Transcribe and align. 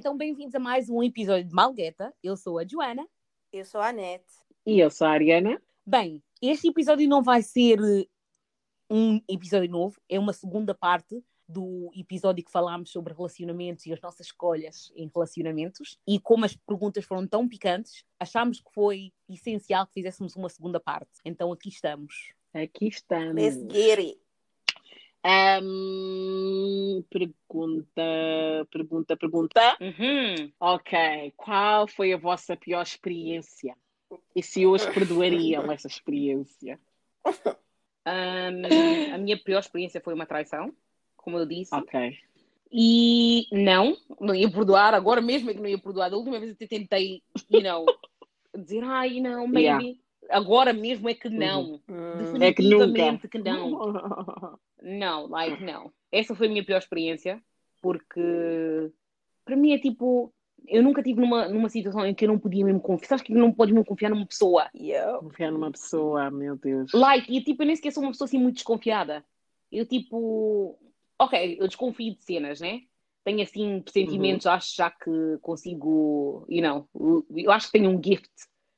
Então, 0.00 0.16
bem-vindos 0.16 0.54
a 0.54 0.58
mais 0.58 0.88
um 0.88 1.02
episódio 1.02 1.44
de 1.44 1.54
Malgueta. 1.54 2.10
Eu 2.22 2.34
sou 2.34 2.58
a 2.58 2.64
Joana. 2.66 3.06
Eu 3.52 3.66
sou 3.66 3.82
a 3.82 3.88
Anete. 3.88 4.32
E 4.64 4.80
eu 4.80 4.90
sou 4.90 5.06
a 5.06 5.10
Ariana. 5.10 5.60
Bem, 5.84 6.22
este 6.40 6.68
episódio 6.68 7.06
não 7.06 7.22
vai 7.22 7.42
ser 7.42 7.78
eh, 7.78 8.06
um 8.90 9.20
episódio 9.28 9.70
novo, 9.70 10.00
é 10.08 10.18
uma 10.18 10.32
segunda 10.32 10.74
parte 10.74 11.22
do 11.46 11.90
episódio 11.94 12.42
que 12.42 12.50
falámos 12.50 12.90
sobre 12.90 13.12
relacionamentos 13.12 13.84
e 13.84 13.92
as 13.92 14.00
nossas 14.00 14.28
escolhas 14.28 14.90
em 14.96 15.10
relacionamentos. 15.14 15.98
E 16.08 16.18
como 16.18 16.46
as 16.46 16.56
perguntas 16.56 17.04
foram 17.04 17.26
tão 17.26 17.46
picantes, 17.46 18.02
achámos 18.18 18.58
que 18.58 18.72
foi 18.72 19.12
essencial 19.28 19.86
que 19.86 19.92
fizéssemos 19.92 20.34
uma 20.34 20.48
segunda 20.48 20.80
parte. 20.80 21.10
Então 21.26 21.52
aqui 21.52 21.68
estamos. 21.68 22.32
Aqui 22.54 22.88
estamos. 22.88 23.34
Let's 23.34 23.58
get 23.70 23.98
it. 23.98 24.19
Pergunta, 27.10 28.02
pergunta, 28.70 29.16
pergunta. 29.16 29.78
Uhum. 29.80 30.52
Ok, 30.58 31.32
qual 31.36 31.86
foi 31.86 32.12
a 32.12 32.16
vossa 32.16 32.56
pior 32.56 32.82
experiência? 32.82 33.76
E 34.34 34.42
se 34.42 34.66
hoje 34.66 34.90
perdoariam 34.92 35.70
essa 35.70 35.86
experiência? 35.86 36.80
Ahm, 38.04 39.12
a 39.12 39.18
minha 39.18 39.38
pior 39.38 39.60
experiência 39.60 40.00
foi 40.00 40.14
uma 40.14 40.26
traição, 40.26 40.72
como 41.16 41.38
eu 41.38 41.46
disse. 41.46 41.74
Ok. 41.74 42.18
E 42.72 43.46
não, 43.50 43.96
não 44.20 44.34
ia 44.34 44.50
perdoar, 44.50 44.94
agora 44.94 45.20
mesmo 45.20 45.50
é 45.50 45.54
que 45.54 45.60
não 45.60 45.68
ia 45.68 45.78
perdoar. 45.78 46.08
Da 46.08 46.16
última 46.16 46.38
vez 46.38 46.56
eu 46.58 46.68
tentei, 46.68 47.20
you 47.50 47.62
know, 47.62 47.84
dizer, 48.56 48.84
ai 48.84 49.20
não, 49.20 49.46
maybe. 49.46 49.66
Yeah. 49.66 49.98
Agora 50.30 50.72
mesmo 50.72 51.08
é 51.08 51.14
que 51.14 51.28
não. 51.28 51.80
Hum. 51.88 52.36
É 52.40 52.52
que. 52.52 52.62
Definitivamente 52.62 53.28
que 53.28 53.38
não. 53.38 53.80
Não, 54.82 55.26
like, 55.26 55.62
não. 55.62 55.92
Essa 56.10 56.34
foi 56.34 56.46
a 56.46 56.50
minha 56.50 56.64
pior 56.64 56.78
experiência, 56.78 57.42
porque 57.80 58.90
para 59.44 59.56
mim 59.56 59.72
é 59.72 59.78
tipo, 59.78 60.32
eu 60.66 60.82
nunca 60.82 61.02
tive 61.02 61.20
numa, 61.20 61.48
numa 61.48 61.68
situação 61.68 62.06
em 62.06 62.14
que 62.14 62.24
eu 62.24 62.28
não 62.28 62.38
podia 62.38 62.64
mesmo 62.64 62.80
confiar. 62.80 63.08
Sabes 63.08 63.24
que 63.24 63.32
não 63.34 63.52
podes 63.52 63.72
mesmo 63.72 63.86
confiar 63.86 64.10
numa 64.10 64.26
pessoa? 64.26 64.70
Confiar 65.20 65.50
numa 65.50 65.70
pessoa, 65.70 66.30
meu 66.30 66.56
Deus. 66.56 66.92
Like, 66.92 67.34
e 67.34 67.42
tipo, 67.42 67.62
eu 67.62 67.66
nem 67.66 67.76
sequer 67.76 67.92
sou 67.92 68.02
uma 68.02 68.12
pessoa 68.12 68.26
assim 68.26 68.38
muito 68.38 68.56
desconfiada. 68.56 69.24
Eu 69.70 69.86
tipo, 69.86 70.78
ok, 71.18 71.56
eu 71.60 71.66
desconfio 71.66 72.14
de 72.14 72.24
cenas, 72.24 72.60
né? 72.60 72.82
Tenho 73.22 73.42
assim 73.42 73.82
sentimentos, 73.88 74.46
acho 74.46 74.74
já 74.74 74.90
que 74.90 75.38
consigo, 75.42 76.46
you 76.48 76.62
know, 76.62 76.88
eu 77.36 77.52
acho 77.52 77.66
que 77.66 77.72
tenho 77.78 77.90
um 77.90 78.02
gift 78.02 78.30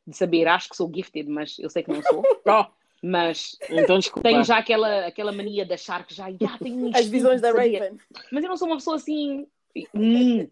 de 0.06 0.16
saber, 0.16 0.48
acho 0.48 0.68
que 0.68 0.76
sou 0.76 0.90
gifted, 0.92 1.28
mas 1.30 1.58
eu 1.58 1.70
sei 1.70 1.82
que 1.82 1.90
não 1.92 2.02
sou. 2.02 2.22
Oh, 2.44 2.66
Mas 3.02 3.56
então 3.68 3.98
desculpa. 3.98 4.28
tenho 4.28 4.44
já 4.44 4.58
aquela, 4.58 5.06
aquela 5.06 5.32
mania 5.32 5.66
de 5.66 5.74
achar 5.74 6.06
que 6.06 6.14
já, 6.14 6.30
já 6.30 6.56
tenho 6.58 6.86
um 6.86 6.90
As 6.94 7.08
visões 7.08 7.40
da. 7.40 7.50
Raven. 7.50 7.98
Mas 8.30 8.44
eu 8.44 8.48
não 8.48 8.56
sou 8.56 8.68
uma 8.68 8.76
pessoa 8.76 8.96
assim. 8.96 9.46
Hum. 9.92 10.48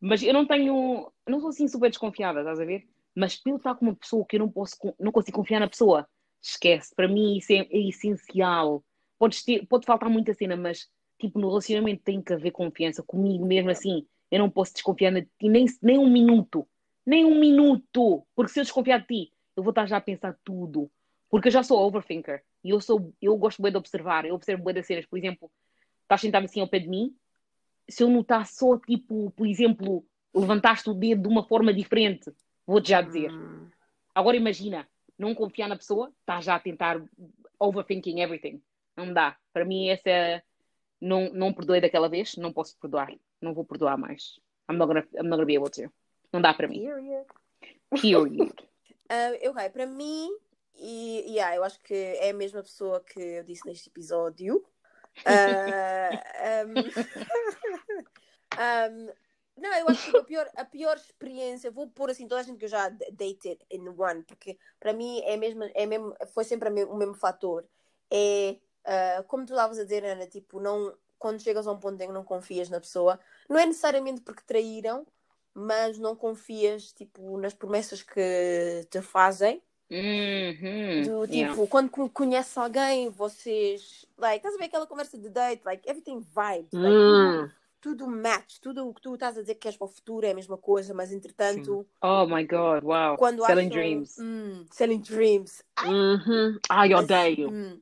Mas 0.00 0.22
eu 0.22 0.32
não 0.32 0.46
tenho. 0.46 1.12
eu 1.26 1.30
Não 1.30 1.40
sou 1.40 1.50
assim 1.50 1.68
super 1.68 1.90
desconfiada, 1.90 2.40
estás 2.40 2.58
a 2.58 2.64
ver? 2.64 2.88
Mas 3.14 3.36
pelo 3.36 3.56
estar 3.56 3.74
com 3.74 3.84
uma 3.84 3.94
pessoa 3.94 4.24
que 4.24 4.36
eu 4.36 4.40
não 4.40 4.48
posso, 4.48 4.76
não 4.98 5.12
consigo 5.12 5.36
confiar 5.36 5.60
na 5.60 5.68
pessoa, 5.68 6.08
esquece. 6.40 6.94
Para 6.94 7.06
mim 7.06 7.36
isso 7.36 7.52
é, 7.52 7.66
é 7.70 7.88
essencial. 7.88 8.82
Podes 9.18 9.44
ter, 9.44 9.66
pode 9.66 9.84
faltar 9.84 10.08
muita 10.08 10.32
cena, 10.32 10.56
mas 10.56 10.88
tipo, 11.18 11.38
no 11.38 11.48
relacionamento 11.48 12.02
tem 12.02 12.22
que 12.22 12.32
haver 12.32 12.52
confiança 12.52 13.02
comigo 13.02 13.44
mesmo 13.44 13.68
assim. 13.68 14.06
Eu 14.30 14.38
não 14.38 14.48
posso 14.48 14.72
desconfiar 14.72 15.12
de 15.12 15.28
ti 15.38 15.48
nem, 15.48 15.66
nem 15.82 15.98
um 15.98 16.08
minuto. 16.08 16.66
Nem 17.04 17.26
um 17.26 17.38
minuto. 17.38 18.24
Porque 18.34 18.52
se 18.52 18.60
eu 18.60 18.64
desconfiar 18.64 19.00
de 19.00 19.06
ti, 19.06 19.32
eu 19.54 19.62
vou 19.62 19.72
estar 19.72 19.84
já 19.84 19.98
a 19.98 20.00
pensar 20.00 20.34
tudo. 20.42 20.90
Porque 21.30 21.48
eu 21.48 21.52
já 21.52 21.62
sou 21.62 21.80
overthinker. 21.80 22.42
E 22.62 22.70
eu 22.70 22.80
sou, 22.80 23.14
eu 23.22 23.36
gosto 23.36 23.62
bem 23.62 23.70
de 23.70 23.78
observar. 23.78 24.24
Eu 24.26 24.34
observo 24.34 24.64
bem 24.64 24.74
das 24.74 24.86
cenas. 24.86 25.06
Por 25.06 25.16
exemplo, 25.18 25.50
estás 26.02 26.20
sentado 26.20 26.44
assim 26.44 26.60
ao 26.60 26.68
pé 26.68 26.80
de 26.80 26.88
mim, 26.88 27.14
se 27.88 28.02
eu 28.02 28.08
notar 28.08 28.46
só, 28.46 28.76
tipo, 28.78 29.30
por 29.32 29.46
exemplo, 29.46 30.04
levantaste 30.34 30.90
o 30.90 30.94
dedo 30.94 31.22
de 31.22 31.28
uma 31.28 31.44
forma 31.44 31.72
diferente, 31.72 32.32
vou-te 32.66 32.90
já 32.90 33.00
dizer. 33.00 33.30
Hum. 33.32 33.68
Agora 34.14 34.36
imagina, 34.36 34.88
não 35.18 35.34
confiar 35.34 35.68
na 35.68 35.76
pessoa, 35.76 36.12
estás 36.20 36.44
já 36.44 36.56
a 36.56 36.60
tentar 36.60 37.00
overthinking 37.58 38.20
everything. 38.20 38.60
Não 38.96 39.12
dá. 39.12 39.36
Para 39.52 39.64
mim, 39.64 39.88
essa 39.88 40.10
é- 40.10 40.42
não, 41.00 41.32
não 41.32 41.52
perdoei 41.52 41.80
daquela 41.80 42.08
vez, 42.08 42.36
não 42.36 42.52
posso 42.52 42.76
perdoar. 42.78 43.12
Não 43.40 43.54
vou 43.54 43.64
perdoar 43.64 43.96
mais. 43.96 44.38
I'm 44.70 44.76
not 44.76 44.86
gonna, 44.86 45.06
I'm 45.14 45.28
not 45.28 45.36
gonna 45.36 45.46
be 45.46 45.56
able 45.56 45.70
to. 45.70 45.92
Não 46.32 46.40
dá 46.40 46.52
para 46.54 46.68
mim. 46.68 46.80
Period. 46.80 47.26
Period. 48.00 48.52
Ah, 49.12 49.32
ok, 49.50 49.70
para 49.70 49.86
mim, 49.86 50.30
e 50.80 51.32
yeah, 51.34 51.54
eu 51.56 51.64
acho 51.64 51.80
que 51.80 51.94
é 51.94 52.30
a 52.30 52.34
mesma 52.34 52.62
pessoa 52.62 53.00
que 53.00 53.20
eu 53.20 53.44
disse 53.44 53.66
neste 53.66 53.88
episódio. 53.88 54.64
Ah, 55.26 56.64
um, 56.66 56.80
um, 58.56 59.12
não, 59.58 59.74
eu 59.74 59.88
acho 59.90 60.02
que 60.02 60.16
a 60.16 60.24
pior, 60.24 60.50
a 60.56 60.64
pior 60.64 60.96
experiência, 60.96 61.70
vou 61.70 61.86
pôr 61.90 62.08
assim 62.10 62.26
toda 62.26 62.40
a 62.40 62.44
gente 62.44 62.58
que 62.58 62.64
eu 62.64 62.68
já 62.70 62.88
dated 62.88 63.58
in 63.70 63.86
one, 63.88 64.22
porque 64.22 64.58
para 64.78 64.94
mim 64.94 65.20
é 65.26 65.36
mesmo, 65.36 65.62
é 65.74 65.84
mesmo, 65.84 66.14
foi 66.32 66.44
sempre 66.44 66.70
me- 66.70 66.84
o 66.84 66.96
mesmo 66.96 67.12
fator. 67.14 67.66
É 68.10 68.56
ah, 68.84 69.22
como 69.26 69.44
tu 69.46 69.52
estavas 69.52 69.78
a 69.78 69.84
dizer, 69.84 70.04
Ana, 70.04 70.26
tipo, 70.26 70.60
não, 70.60 70.96
quando 71.18 71.40
chegas 71.42 71.66
a 71.66 71.72
um 71.72 71.78
ponto 71.78 72.00
em 72.02 72.06
que 72.06 72.12
não 72.12 72.24
confias 72.24 72.68
na 72.68 72.80
pessoa, 72.80 73.20
não 73.48 73.58
é 73.58 73.66
necessariamente 73.66 74.20
porque 74.22 74.42
traíram, 74.44 75.06
mas 75.54 75.98
não 75.98 76.16
confias 76.16 76.92
tipo, 76.92 77.38
nas 77.38 77.54
promessas 77.54 78.02
que 78.02 78.86
te 78.90 79.02
fazem. 79.02 79.62
Uhum. 79.90 81.04
Do 81.04 81.26
tipo, 81.26 81.34
Yeah. 81.36 81.66
quando 81.68 81.90
co- 81.90 82.08
conheces 82.10 82.56
alguém, 82.56 83.08
vocês. 83.10 84.06
Like, 84.16 84.36
estás 84.38 84.54
a 84.54 84.58
ver 84.58 84.64
aquela 84.66 84.86
conversa 84.86 85.18
de 85.18 85.28
date? 85.28 85.62
Like, 85.64 85.88
everything 85.88 86.20
vibe. 86.20 86.68
Like, 86.72 86.96
Hum, 86.96 87.48
tudo 87.80 88.06
match. 88.06 88.58
Tudo 88.60 88.86
o 88.88 88.94
que 88.94 89.00
tu 89.02 89.14
estás 89.14 89.36
a 89.36 89.40
dizer 89.40 89.54
que 89.54 89.60
queres 89.62 89.76
para 89.76 89.86
o 89.86 89.88
futuro 89.88 90.26
é 90.26 90.30
a 90.30 90.34
mesma 90.34 90.56
coisa, 90.56 90.94
mas 90.94 91.12
entretanto, 91.12 91.86
Oh 92.00 92.26
my 92.26 92.44
God, 92.44 92.84
wow. 92.84 93.16
quando 93.16 93.44
Selling 93.44 93.66
acham. 93.66 93.78
dreams. 93.80 94.18
Hum, 94.18 94.66
selling 94.70 95.00
dreams. 95.00 95.62
uhum. 95.84 96.58
Ai, 96.68 96.90
Mas, 96.90 97.04
odeio. 97.04 97.50
hum, 97.50 97.80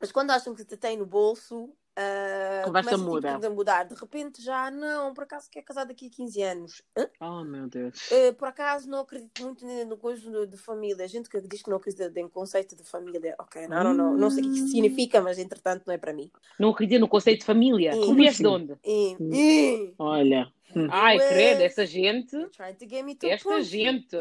mas 0.00 0.10
quando 0.12 0.30
acham 0.30 0.54
que 0.54 0.64
te 0.64 0.76
têm 0.76 0.96
no 0.96 1.04
bolso, 1.06 1.70
ah, 1.96 2.62
Conversa 2.64 2.90
começa 2.90 3.10
muda. 3.10 3.34
tipo, 3.34 3.46
a 3.46 3.50
mudar. 3.50 3.84
De 3.84 3.94
repente 3.94 4.42
já, 4.42 4.70
não, 4.70 5.12
por 5.12 5.24
acaso 5.24 5.50
quer 5.50 5.62
casar 5.62 5.84
daqui 5.84 6.06
a 6.06 6.10
15 6.10 6.42
anos. 6.42 6.82
Hã? 6.96 7.08
Oh, 7.20 7.44
meu 7.44 7.68
Deus. 7.68 8.10
Eh, 8.10 8.32
por 8.32 8.48
acaso 8.48 8.88
não 8.88 9.00
acredito 9.00 9.42
muito 9.42 9.64
no 9.86 9.96
coisa 9.96 10.46
de, 10.46 10.56
família. 10.56 11.06
Gente 11.06 11.28
que 11.28 11.40
diz 11.42 11.62
que 11.62 11.68
não 11.70 11.76
acredita 11.76 12.10
em 12.18 12.28
conceito 12.28 12.74
de 12.74 12.84
família. 12.84 13.34
Ok, 13.38 13.66
não, 13.68 13.84
não, 13.84 13.94
não. 13.94 14.16
Não 14.16 14.30
sei 14.30 14.42
o 14.42 14.46
que 14.50 14.56
isso 14.58 14.68
significa, 14.68 15.20
mas 15.20 15.38
entretanto 15.38 15.84
não 15.86 15.94
é 15.94 15.98
para 15.98 16.12
mim. 16.14 16.30
Não 16.58 16.70
acredito 16.70 17.00
no 17.00 17.08
conceito 17.08 17.40
de 17.40 17.46
família. 17.46 17.92
Tu 17.92 18.14
vieste 18.14 18.38
de 18.42 18.48
Como 18.48 18.56
onde? 18.56 18.78
E, 18.84 19.16
Hum. 19.20 19.30
e, 19.34 19.94
Olha. 19.98 20.52
Hum. 20.74 20.88
Ai, 20.90 21.18
credo, 21.18 21.60
essa 21.60 21.84
gente. 21.84 22.36
Esta 23.22 23.62
gente. 23.62 24.16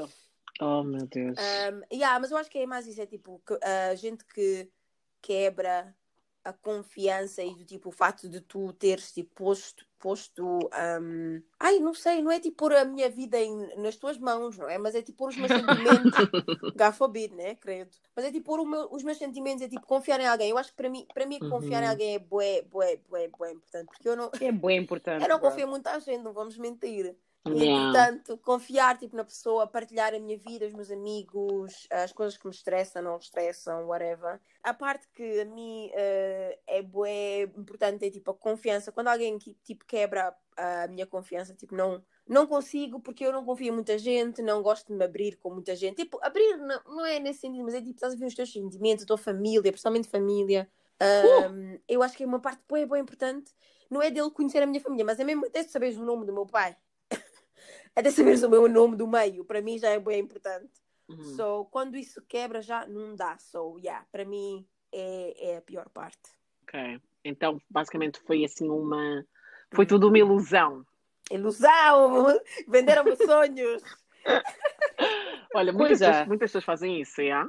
Oh, 0.59 0.83
meu 0.83 1.07
Deus. 1.07 1.37
Um, 1.39 1.81
yeah, 1.95 2.19
mas 2.19 2.29
eu 2.31 2.37
acho 2.37 2.49
que 2.49 2.59
é 2.59 2.65
mais 2.65 2.85
isso, 2.85 3.01
é 3.01 3.05
tipo 3.05 3.41
que, 3.47 3.57
a 3.65 3.95
gente 3.95 4.25
que 4.25 4.69
quebra 5.21 5.95
a 6.43 6.53
confiança 6.53 7.43
e 7.43 7.55
do 7.55 7.63
tipo 7.65 7.89
o 7.89 7.91
fato 7.91 8.27
de 8.29 8.41
tu 8.41 8.73
teres 8.73 9.11
tipo, 9.13 9.29
posto, 9.35 9.85
posto 9.99 10.69
um, 11.01 11.41
ai, 11.59 11.79
não 11.79 11.93
sei, 11.93 12.21
não 12.21 12.31
é 12.31 12.39
tipo 12.39 12.57
pôr 12.57 12.73
a 12.75 12.83
minha 12.85 13.09
vida 13.09 13.39
em, 13.39 13.75
nas 13.77 13.95
tuas 13.95 14.17
mãos, 14.17 14.57
não 14.57 14.69
é? 14.69 14.77
Mas 14.77 14.95
é 14.95 15.01
tipo 15.01 15.17
pôr 15.19 15.29
os 15.29 15.37
meus 15.37 15.51
sentimentos, 15.51 16.17
God 16.75 16.93
forbid, 16.93 17.33
né? 17.35 17.55
Credo. 17.55 17.95
Mas 18.15 18.25
é 18.25 18.31
tipo 18.31 18.45
pôr 18.45 18.65
meu- 18.65 18.87
os 18.91 19.03
meus 19.03 19.17
sentimentos, 19.17 19.61
é 19.61 19.69
tipo 19.69 19.85
confiar 19.85 20.19
em 20.19 20.27
alguém. 20.27 20.49
Eu 20.49 20.57
acho 20.57 20.71
que 20.71 20.75
para 20.77 20.89
mim, 20.89 21.05
para 21.13 21.25
mim 21.25 21.39
confiar 21.39 21.83
em 21.83 21.85
Uhum. 21.85 21.91
alguém 21.91 22.15
é 22.15 22.19
bué, 22.19 22.61
bué, 22.63 22.97
bué, 23.09 23.27
bué 23.27 23.51
importante, 23.51 23.87
porque 23.89 24.07
eu 24.09 24.15
não, 24.15 24.31
É 24.39 24.51
bem 24.51 24.79
importante. 24.79 25.21
eu 25.23 25.29
não 25.29 25.39
confio 25.39 25.67
muito 25.67 25.87
à 25.87 25.99
gente, 25.99 26.23
não 26.23 26.33
vamos 26.33 26.57
mentir. 26.57 27.15
E, 27.53 27.59
Yeah. 27.59 27.91
portanto, 27.91 28.37
confiar 28.37 28.97
tipo, 28.97 29.15
na 29.15 29.25
pessoa, 29.25 29.67
partilhar 29.67 30.13
a 30.13 30.19
minha 30.19 30.37
vida, 30.37 30.67
os 30.67 30.73
meus 30.73 30.89
amigos, 30.91 31.87
as 31.91 32.11
coisas 32.13 32.37
que 32.37 32.45
me 32.47 32.53
estressam, 32.53 33.01
não 33.01 33.17
estressam, 33.17 33.87
whatever. 33.87 34.39
A 34.63 34.73
parte 34.73 35.07
que 35.09 35.41
a 35.41 35.45
mim 35.45 35.89
eh, 35.93 36.59
é 36.67 36.81
bué 36.81 37.43
importante 37.57 38.05
é 38.05 38.09
tipo 38.11 38.31
a 38.31 38.35
confiança. 38.35 38.91
Quando 38.91 39.07
alguém 39.09 39.37
que, 39.37 39.53
tipo 39.63 39.85
quebra 39.85 40.35
a 40.55 40.87
minha 40.87 41.05
confiança, 41.07 41.53
tipo 41.55 41.75
não 41.75 42.03
não 42.27 42.47
consigo 42.47 42.99
porque 43.01 43.25
eu 43.25 43.33
não 43.33 43.43
confio 43.43 43.67
em 43.67 43.71
muita 43.71 43.97
gente, 43.97 44.41
não 44.41 44.61
gosto 44.61 44.87
de 44.87 44.93
me 44.93 45.03
abrir 45.03 45.35
com 45.37 45.49
muita 45.53 45.75
gente. 45.75 45.97
Tipo, 45.97 46.19
abrir 46.21 46.55
não, 46.57 46.81
não 46.85 47.05
é 47.05 47.19
nesse 47.19 47.41
sentido, 47.41 47.63
mas 47.65 47.73
é 47.73 47.79
tipo, 47.81 47.91
estás 47.95 48.13
a 48.13 48.17
ver 48.17 48.25
os 48.27 48.35
teus 48.35 48.51
sentimentos, 48.53 49.03
a 49.03 49.07
tua 49.07 49.17
família, 49.17 49.71
principalmente 49.71 50.07
família. 50.07 50.69
Um, 51.01 51.79
Eu 51.87 52.01
acho 52.03 52.15
que 52.15 52.23
é 52.23 52.25
uma 52.27 52.39
parte 52.39 52.61
bué, 52.69 52.85
bué 52.85 52.99
importante. 52.99 53.51
Não 53.89 54.01
é 54.01 54.09
dele 54.09 54.31
conhecer 54.31 54.61
a 54.63 54.65
minha 54.67 54.79
família, 54.79 55.03
mas 55.03 55.19
é 55.19 55.23
mesmo 55.23 55.45
até 55.47 55.63
saberes 55.63 55.97
o 55.97 56.05
nome 56.05 56.25
do 56.25 56.31
meu 56.33 56.45
pai. 56.45 56.77
até 57.95 58.11
saberes 58.11 58.43
o 58.43 58.49
meu 58.49 58.67
nome 58.67 58.95
do 58.95 59.07
meio, 59.07 59.45
para 59.45 59.61
mim 59.61 59.77
já 59.77 59.89
é 59.89 59.99
bem 59.99 60.19
importante. 60.19 60.71
Uhum. 61.09 61.35
So, 61.35 61.65
quando 61.71 61.97
isso 61.97 62.21
quebra, 62.27 62.61
já 62.61 62.85
não 62.85 63.15
dá. 63.15 63.37
So, 63.37 63.77
yeah, 63.79 64.05
para 64.11 64.23
mim 64.23 64.65
é, 64.91 65.51
é 65.51 65.57
a 65.57 65.61
pior 65.61 65.89
parte. 65.89 66.31
Ok. 66.63 67.01
Então, 67.23 67.61
basicamente, 67.69 68.19
foi 68.21 68.45
assim 68.45 68.69
uma. 68.69 69.25
Foi 69.73 69.85
tudo 69.85 70.07
uma 70.07 70.17
ilusão. 70.17 70.85
Ilusão! 71.29 72.39
Venderam-me 72.67 73.15
sonhos! 73.15 73.83
Olha, 75.55 75.73
muitas, 75.73 76.01
é. 76.01 76.07
pessoas, 76.07 76.27
muitas 76.27 76.49
pessoas 76.49 76.63
fazem 76.63 77.01
isso, 77.01 77.21
é? 77.21 77.45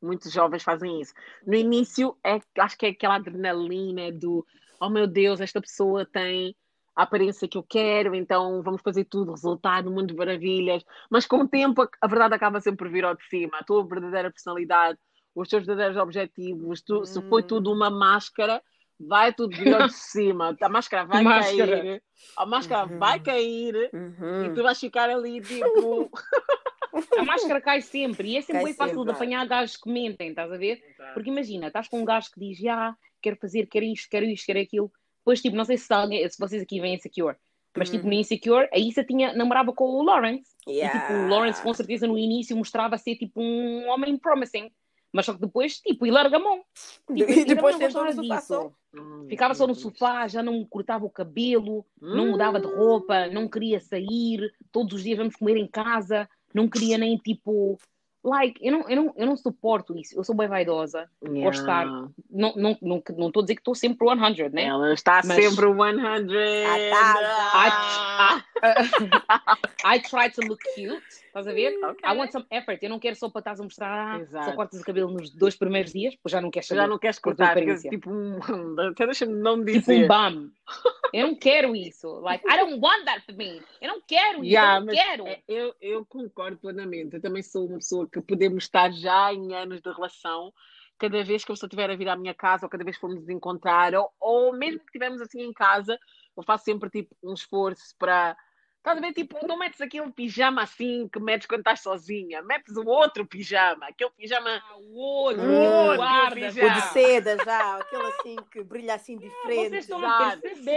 Muitos 0.00 0.32
jovens 0.32 0.62
fazem 0.62 1.00
isso. 1.00 1.12
No 1.46 1.54
início, 1.54 2.16
é, 2.24 2.40
acho 2.58 2.76
que 2.76 2.86
é 2.86 2.88
aquela 2.90 3.16
adrenalina 3.16 4.10
do 4.12 4.44
oh 4.80 4.88
meu 4.88 5.06
Deus, 5.06 5.40
esta 5.40 5.60
pessoa 5.60 6.04
tem 6.04 6.56
a 6.94 7.02
aparência 7.04 7.48
que 7.48 7.56
eu 7.56 7.62
quero, 7.62 8.14
então 8.14 8.62
vamos 8.62 8.82
fazer 8.82 9.04
tudo, 9.04 9.32
resultado, 9.32 9.90
mundo 9.90 10.08
de 10.08 10.14
maravilhas. 10.14 10.84
Mas 11.10 11.26
com 11.26 11.38
o 11.38 11.48
tempo, 11.48 11.88
a 12.00 12.06
verdade 12.06 12.34
acaba 12.34 12.60
sempre 12.60 12.86
por 12.86 12.92
vir 12.92 13.04
ao 13.04 13.14
de 13.14 13.24
cima. 13.28 13.58
A 13.58 13.64
tua 13.64 13.86
verdadeira 13.86 14.30
personalidade, 14.30 14.98
os 15.34 15.48
teus 15.48 15.64
verdadeiros 15.64 15.96
objetivos, 15.96 16.82
tu, 16.82 17.04
se 17.06 17.20
foi 17.22 17.42
tudo 17.42 17.72
uma 17.72 17.88
máscara, 17.90 18.62
vai 19.00 19.32
tudo 19.32 19.56
vir 19.56 19.74
ao 19.74 19.86
de 19.86 19.92
cima. 19.94 20.56
A 20.60 20.68
máscara 20.68 21.04
vai 21.06 21.24
Máscara. 21.24 21.76
cair, 21.82 22.02
a 22.36 22.46
máscara 22.46 22.86
Uhum. 22.86 22.98
vai 22.98 23.20
cair 23.20 23.90
Uhum. 23.92 24.44
e 24.46 24.50
tu 24.54 24.62
vais 24.62 24.78
ficar 24.78 25.08
ali 25.10 25.40
tipo. 25.40 26.10
A 27.18 27.24
máscara 27.24 27.60
cai 27.60 27.80
sempre 27.80 28.28
e 28.32 28.36
é 28.36 28.42
sempre 28.42 28.64
bem 28.64 28.74
fácil 28.74 29.02
de 29.04 29.10
apanhar 29.12 29.46
gajos 29.46 29.76
que 29.78 29.90
mentem, 29.90 30.28
estás 30.30 30.50
a 30.52 30.56
ver? 30.58 30.82
Porque 31.14 31.30
imagina, 31.30 31.68
estás 31.68 31.88
com 31.88 32.00
um 32.00 32.04
gajo 32.04 32.30
que 32.30 32.38
diz, 32.40 32.58
ah, 32.66 32.94
quero 33.20 33.36
fazer, 33.36 33.66
quero 33.66 33.84
isto, 33.86 34.08
quero 34.10 34.26
isto, 34.26 34.44
quero 34.44 34.58
aquilo. 34.60 34.92
Depois, 35.22 35.40
tipo, 35.40 35.56
não 35.56 35.64
sei 35.64 35.78
se, 35.78 35.92
alguém, 35.92 36.28
se 36.28 36.38
vocês 36.38 36.62
aqui 36.62 36.80
veem 36.80 36.96
Insecure, 36.96 37.36
mas 37.76 37.88
tipo, 37.88 38.06
no 38.06 38.12
Insecure, 38.12 38.68
a 38.72 38.78
Issa 38.78 39.02
tinha, 39.04 39.32
namorava 39.34 39.72
com 39.72 39.84
o 39.84 40.02
Lawrence. 40.02 40.50
E 40.66 40.88
tipo, 40.90 41.12
o 41.12 41.28
Lawrence 41.28 41.62
com 41.62 41.72
certeza 41.72 42.06
no 42.06 42.18
início 42.18 42.56
mostrava 42.56 42.98
ser 42.98 43.16
tipo 43.16 43.40
um 43.40 43.88
homem 43.88 44.18
promising. 44.18 44.70
Mas 45.12 45.26
só 45.26 45.34
que 45.34 45.40
depois, 45.40 45.78
tipo, 45.78 46.06
e 46.06 46.10
larga 46.10 46.36
a 46.38 46.40
mão. 46.40 46.62
Tipo, 47.14 47.30
E 47.30 47.44
depois 47.44 47.76
sentou 47.76 48.04
no 48.04 48.12
sofá 48.14 48.40
só. 48.40 48.72
Hum, 48.94 49.26
Ficava 49.28 49.54
só 49.54 49.66
no 49.66 49.74
sofá, 49.74 50.26
já 50.26 50.42
não 50.42 50.64
cortava 50.64 51.04
o 51.04 51.10
cabelo, 51.10 51.84
não 52.00 52.28
mudava 52.28 52.58
de 52.58 52.66
roupa, 52.66 53.26
não 53.26 53.46
queria 53.48 53.78
sair, 53.80 54.52
todos 54.70 54.94
os 54.94 55.02
dias 55.02 55.18
vamos 55.18 55.36
comer 55.36 55.56
em 55.58 55.66
casa, 55.66 56.28
não 56.54 56.68
queria 56.68 56.96
nem 56.98 57.16
tipo. 57.18 57.78
Like, 58.24 58.64
eu 58.64 58.70
não, 58.72 58.88
eu 58.88 58.96
não, 58.96 59.14
eu 59.16 59.26
não 59.26 59.36
suporto 59.36 59.96
isso. 59.98 60.16
Eu 60.16 60.22
sou 60.22 60.34
bem 60.36 60.46
vaidosa. 60.46 61.08
Yeah. 61.24 61.42
Gosto 61.44 61.58
de 61.58 61.64
estar. 61.64 61.86
Não 61.86 62.54
não 62.54 62.78
não 62.80 63.02
não 63.16 63.26
estou 63.28 63.40
a 63.40 63.42
dizer 63.44 63.54
que 63.56 63.60
estou 63.60 63.74
sempre 63.74 64.06
100, 64.08 64.50
né? 64.50 64.64
Ela 64.64 64.94
está 64.94 65.20
Mas- 65.24 65.34
sempre 65.44 65.66
100. 65.66 66.00
Ah, 67.42 68.42
I 69.84 70.00
try 70.00 70.30
to 70.30 70.40
look 70.46 70.60
cute. 70.74 71.02
Estás 71.26 71.46
a 71.48 71.52
ver? 71.52 71.72
Ok. 71.82 72.00
I 72.04 72.16
want 72.16 72.30
some 72.30 72.44
effort. 72.50 72.78
Eu 72.82 72.90
não 72.90 72.98
quero 73.00 73.16
só 73.16 73.28
para 73.28 73.40
estás 73.40 73.58
a 73.60 73.64
mostrar, 73.64 74.14
ah, 74.16 74.20
Exato. 74.20 74.44
só 74.50 74.52
cortas 74.52 74.80
o 74.80 74.84
cabelo 74.84 75.10
nos 75.10 75.30
dois 75.30 75.56
primeiros 75.56 75.92
dias, 75.92 76.14
pois 76.22 76.30
já 76.30 76.40
não 76.40 76.50
queres 76.50 76.68
saber. 76.68 76.82
Já 76.82 76.86
não 76.86 76.98
queres 76.98 77.18
cortar, 77.18 77.48
porque 77.54 77.60
aparência. 77.62 77.90
tipo 77.90 78.10
um. 78.10 78.38
Até 78.92 79.06
deixa-me 79.06 79.32
não 79.34 79.64
Tipo 79.64 79.78
dizer. 79.80 80.04
um 80.04 80.08
bum. 80.08 80.50
Eu 81.12 81.26
não 81.28 81.34
quero 81.34 81.76
isso. 81.76 82.08
Like, 82.20 82.44
I 82.48 82.56
don't 82.56 82.80
want 82.80 83.04
that 83.04 83.24
for 83.26 83.34
me. 83.34 83.62
Eu 83.80 83.88
não 83.88 84.00
quero 84.00 84.38
isso. 84.42 84.52
Yeah, 84.52 84.76
eu 84.80 84.84
não 84.84 84.94
quero. 84.94 85.26
é- 85.26 85.42
Eu, 85.46 85.74
eu 85.80 86.06
concordo 86.06 86.56
plenamente. 86.56 87.16
Eu 87.16 87.20
também 87.22 87.42
sou 87.42 87.66
uma 87.66 87.76
pessoa 87.78 88.08
que 88.08 88.20
podemos 88.20 88.64
estar 88.64 88.90
já 88.92 89.32
em 89.32 89.54
anos 89.54 89.80
de 89.80 89.90
relação. 89.92 90.52
Cada 90.98 91.22
vez 91.24 91.44
que 91.44 91.50
a 91.50 91.54
pessoa 91.54 91.66
estiver 91.68 91.90
a 91.90 91.96
vir 91.96 92.08
à 92.08 92.16
minha 92.16 92.32
casa, 92.34 92.64
ou 92.66 92.70
cada 92.70 92.84
vez 92.84 92.96
que 92.96 93.00
formos 93.00 93.20
nos 93.20 93.28
encontrar, 93.28 93.94
ou, 93.94 94.10
ou 94.20 94.52
mesmo 94.52 94.78
que 94.80 94.86
estivermos 94.86 95.20
assim 95.20 95.42
em 95.42 95.52
casa, 95.52 95.98
eu 96.36 96.42
faço 96.44 96.64
sempre 96.64 96.88
tipo 96.90 97.14
um 97.22 97.34
esforço 97.34 97.94
para. 97.98 98.36
Estás 98.82 98.98
a 98.98 99.00
ver? 99.00 99.12
Tipo, 99.12 99.46
não 99.46 99.56
metes 99.56 99.80
aquele 99.80 100.10
pijama 100.10 100.60
assim 100.64 101.08
que 101.08 101.20
metes 101.20 101.46
quando 101.46 101.60
estás 101.60 101.80
sozinha, 101.80 102.42
metes 102.42 102.76
o 102.76 102.84
outro 102.84 103.24
pijama, 103.24 103.86
aquele 103.86 104.10
pijama. 104.10 104.60
O 104.76 104.98
outro, 104.98 105.40
Hum. 105.40 105.92
o 105.92 105.96
guarda. 105.96 106.48
O 106.48 106.50
de 106.50 106.80
seda 106.92 107.36
já, 107.44 107.76
aquele 107.76 108.02
assim 108.02 108.36
que 108.50 108.60
brilha 108.64 108.94
assim 108.96 109.16
diferente. 109.16 109.68
Vocês 109.70 109.84
estão 109.84 110.04
a 110.04 110.36
perceber, 110.36 110.72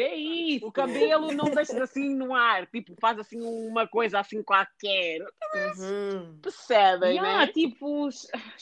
é 0.00 0.16
isso. 0.16 0.66
O 0.66 0.72
cabelo 0.72 1.32
não 1.32 1.50
deixes 1.50 1.76
assim 1.76 2.14
no 2.14 2.34
ar, 2.34 2.66
tipo, 2.66 2.94
faz 2.98 3.18
assim 3.18 3.42
uma 3.42 3.86
coisa 3.86 4.20
assim 4.20 4.42
qualquer. 4.42 5.20
Uhum. 5.54 6.38
Percebem, 6.40 7.16
Yeah, 7.16 7.44
né? 7.44 7.52
tipo, 7.52 8.08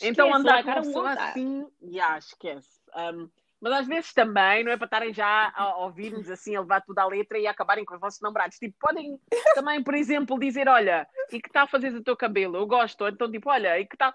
Então 0.03 0.27
esquece, 0.27 0.33
andar 0.33 0.53
like, 0.55 0.65
com 0.65 0.71
uma 0.73 0.83
pessoa 0.83 1.17
that. 1.17 1.23
assim, 1.31 1.67
já, 1.93 2.19
esquece. 2.19 2.81
Um, 2.97 3.31
mas 3.61 3.73
às 3.73 3.87
vezes 3.87 4.13
também, 4.13 4.63
não 4.65 4.73
é 4.73 4.77
para 4.77 4.85
estarem 4.87 5.13
já 5.13 5.53
a 5.55 5.77
ouvir-nos 5.79 6.31
assim, 6.31 6.55
a 6.55 6.61
levar 6.61 6.81
tudo 6.83 6.99
à 6.99 7.07
letra 7.07 7.39
e 7.39 7.47
acabarem 7.47 7.85
com 7.85 7.95
os 7.95 8.01
vossos 8.01 8.21
namorados. 8.21 8.59
Tipo, 8.59 8.77
podem 8.81 9.19
também, 9.55 9.83
por 9.83 9.95
exemplo, 9.95 10.39
dizer, 10.39 10.69
olha, 10.69 11.07
e 11.33 11.41
que 11.41 11.51
tal 11.51 11.67
fazeres 11.67 11.99
o 11.99 12.03
teu 12.03 12.17
cabelo? 12.17 12.57
Eu 12.57 12.67
gosto. 12.67 13.01
Ou 13.03 13.09
Então, 13.09 13.31
tipo, 13.31 13.51
olha, 13.51 13.79
e 13.79 13.87
que 13.87 13.97
tal... 13.97 14.13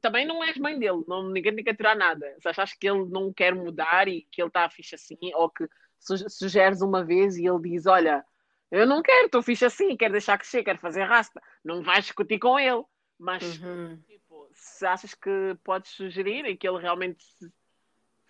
Também 0.00 0.24
não 0.26 0.42
és 0.42 0.56
mãe 0.56 0.78
dele, 0.78 1.04
não, 1.06 1.28
ninguém 1.28 1.54
tem 1.54 1.62
que 1.62 1.70
aturar 1.70 1.94
nada. 1.94 2.34
Se 2.40 2.48
achas 2.48 2.72
que 2.72 2.88
ele 2.88 3.04
não 3.10 3.30
quer 3.32 3.54
mudar 3.54 4.08
e 4.08 4.26
que 4.32 4.40
ele 4.40 4.48
está 4.48 4.70
fixe 4.70 4.94
assim, 4.94 5.18
ou 5.34 5.50
que 5.50 5.68
su- 6.00 6.30
sugeres 6.30 6.80
uma 6.80 7.04
vez 7.04 7.36
e 7.36 7.46
ele 7.46 7.60
diz, 7.60 7.84
olha, 7.84 8.24
eu 8.70 8.86
não 8.86 9.02
quero, 9.02 9.26
estou 9.26 9.42
fixe 9.42 9.66
assim, 9.66 9.94
quero 9.94 10.12
deixar 10.12 10.38
crescer, 10.38 10.64
quero 10.64 10.78
fazer 10.78 11.02
rasta. 11.02 11.38
Não 11.62 11.82
vais 11.82 12.04
discutir 12.04 12.38
com 12.38 12.58
ele. 12.58 12.82
Mas 13.18 13.58
Uhum. 13.60 14.00
Tipo, 14.08 14.48
se 14.54 14.86
achas 14.86 15.14
que 15.14 15.56
podes 15.62 15.90
sugerir 15.90 16.46
e 16.46 16.56
que 16.56 16.66
ele 16.66 16.80
realmente, 16.80 17.22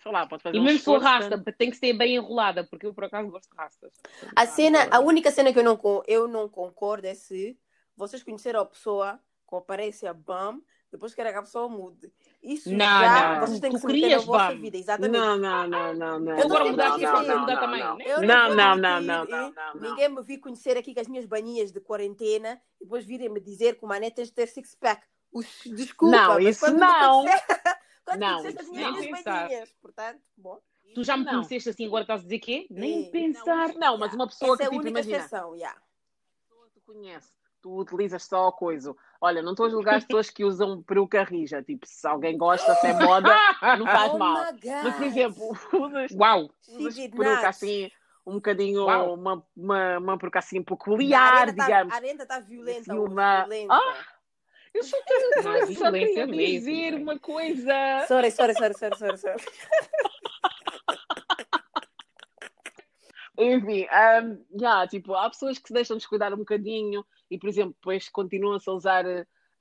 sei 0.05 0.11
lá, 0.11 0.27
pode 0.27 0.43
fazer 0.43 0.57
E 0.57 0.59
um 0.59 0.63
mesmo 0.63 0.77
se 0.79 0.85
for 0.85 1.01
rasta, 1.01 1.43
tem 1.57 1.71
que 1.71 1.77
ser 1.77 1.93
bem 1.93 2.15
enrolada, 2.15 2.63
porque 2.63 2.85
eu 2.85 2.93
por 2.93 3.05
acaso 3.05 3.27
gosto 3.29 3.49
de 3.49 3.57
rastas. 3.57 3.91
A 4.35 4.45
cena, 4.45 4.87
a 4.91 4.99
única 4.99 5.31
cena 5.31 5.51
que 5.51 5.57
eu 5.57 5.63
não, 5.63 5.79
eu 6.07 6.27
não 6.27 6.47
concordo 6.47 7.07
é 7.07 7.15
se 7.15 7.57
vocês 7.97 8.21
conheceram 8.21 8.59
a 8.59 8.65
pessoa 8.65 9.19
com 9.47 9.57
aparência 9.57 10.13
bam, 10.13 10.61
depois 10.91 11.13
querem 11.15 11.31
que 11.31 11.39
a 11.39 11.41
pessoa 11.41 11.67
mude. 11.67 12.11
Isso 12.41 12.71
Não, 12.71 12.77
já 12.85 13.33
não. 13.39 13.47
vocês 13.47 13.59
têm 13.59 13.71
Tu 13.71 13.75
que 13.75 13.81
se 13.81 13.87
meter 13.87 13.99
na 13.99 14.03
querias 14.07 14.25
vossa 14.25 14.53
bam. 14.53 14.61
vida, 14.61 14.77
exatamente. 14.77 15.11
Não, 15.19 15.37
não, 15.37 15.67
não, 15.67 15.93
não, 15.93 16.19
não. 16.19 16.37
Eu 16.37 16.45
Agora 16.45 16.63
não 16.65 16.71
mudar 16.71 16.87
aqui, 16.93 17.01
não, 17.01 17.11
vamos 17.11 17.27
não, 17.27 17.39
mudar 17.39 17.53
não, 17.55 17.61
também, 17.61 17.83
não. 17.83 17.97
né? 17.97 18.05
Não, 18.05 18.21
não, 18.25 18.55
não, 18.55 18.75
não, 18.77 19.01
não, 19.01 19.25
não, 19.25 19.53
não. 19.75 19.81
Ninguém 19.89 20.09
me 20.09 20.21
vi 20.21 20.37
conhecer 20.37 20.77
aqui 20.77 20.93
com 20.93 21.01
as 21.01 21.07
minhas 21.07 21.25
baninhas 21.25 21.71
de 21.71 21.79
quarentena 21.81 22.61
e 22.79 22.85
depois 22.85 23.03
virem-me 23.03 23.39
dizer 23.39 23.75
que 23.75 23.83
o 23.83 23.87
mané 23.87 24.11
tens 24.11 24.27
de 24.27 24.35
ter 24.35 24.47
six-pack. 24.47 25.01
Os- 25.33 25.63
Desculpa, 25.65 26.15
Não, 26.15 26.39
isso 26.39 26.71
não. 26.71 27.25
Quando 28.05 28.19
Não, 28.19 28.37
as 28.37 28.45
isso 28.45 28.71
minhas 28.71 28.93
não. 28.93 29.23
baninhas. 29.23 29.71
Portanto, 29.81 30.21
bom. 30.37 30.59
Tu 30.93 31.03
já 31.03 31.17
me 31.17 31.25
Não. 31.25 31.33
conheceste 31.33 31.69
assim, 31.69 31.87
agora 31.87 32.03
estás 32.03 32.21
a 32.21 32.23
dizer 32.23 32.39
quê? 32.39 32.67
Nem 32.69 33.09
pensar. 33.11 33.73
Não, 33.73 33.97
mas 33.97 34.13
uma 34.13 34.27
pessoa 34.27 34.53
Essa 34.53 34.63
é 34.63 34.69
que, 34.69 34.75
a 34.75 34.77
tipo, 34.77 34.87
imagina, 34.87 35.17
exceção, 35.17 35.55
yeah. 35.55 35.77
tu 36.73 36.79
conheces, 36.85 37.35
tu 37.61 37.79
utilizas 37.79 38.23
só 38.23 38.47
a 38.47 38.51
coisa. 38.51 38.95
Olha, 39.19 39.41
não 39.41 39.51
estou 39.51 39.65
a 39.65 39.69
julgar 39.69 39.95
as 39.95 40.05
pessoas 40.05 40.29
que 40.29 40.45
usam 40.45 40.83
peruca 40.83 41.23
rija. 41.23 41.63
Tipo, 41.63 41.85
se 41.87 42.07
alguém 42.07 42.37
gosta, 42.37 42.75
se 42.75 42.87
é 42.87 42.93
moda, 42.93 43.27
não 43.79 43.85
faz 43.85 44.13
oh 44.13 44.17
mal. 44.19 44.45
Mas, 44.83 44.95
por 44.95 45.03
exemplo, 45.03 45.57
usas, 45.73 46.11
Uau! 46.11 46.49
Usas 46.69 46.95
peruca 46.95 47.49
assim, 47.49 47.91
um 48.25 48.35
bocadinho, 48.35 48.85
Uau. 48.85 49.15
uma, 49.15 49.45
uma, 49.57 49.97
uma 49.97 50.17
peruca 50.17 50.39
assim 50.39 50.59
A 50.59 50.63
peculiar, 50.63 51.45
tá- 51.47 51.51
digamos. 51.51 51.93
A 51.93 51.97
Arenda 51.97 52.23
está 52.23 52.39
violenta. 52.39 52.79
Assim, 52.93 52.99
uma- 52.99 53.41
violenta. 53.41 53.73
Ah! 53.73 54.14
Eu 54.75 54.83
só 54.83 54.97
queria, 55.03 55.29
Não, 55.37 55.43
só 55.43 55.51
queria 55.53 55.65
violência 55.65 56.27
mesmo, 56.27 56.35
dizer 56.35 56.95
uma 56.95 57.17
coisa. 57.17 58.05
Sorry, 58.09 58.29
sorry, 58.29 58.53
sorry, 58.53 58.77
sorry, 58.77 58.97
sorry, 58.97 59.17
sorry. 59.17 59.43
Enfim, 63.37 63.85
um, 63.85 64.45
yeah, 64.59 64.85
tipo, 64.85 65.13
há 65.15 65.29
pessoas 65.29 65.57
que 65.57 65.69
se 65.69 65.73
deixam 65.73 65.95
descuidar 65.95 66.33
um 66.33 66.37
bocadinho 66.37 67.05
e, 67.31 67.37
por 67.37 67.47
exemplo, 67.47 67.73
depois 67.73 68.09
continuam-se 68.09 68.69
a 68.69 68.73
usar 68.73 69.05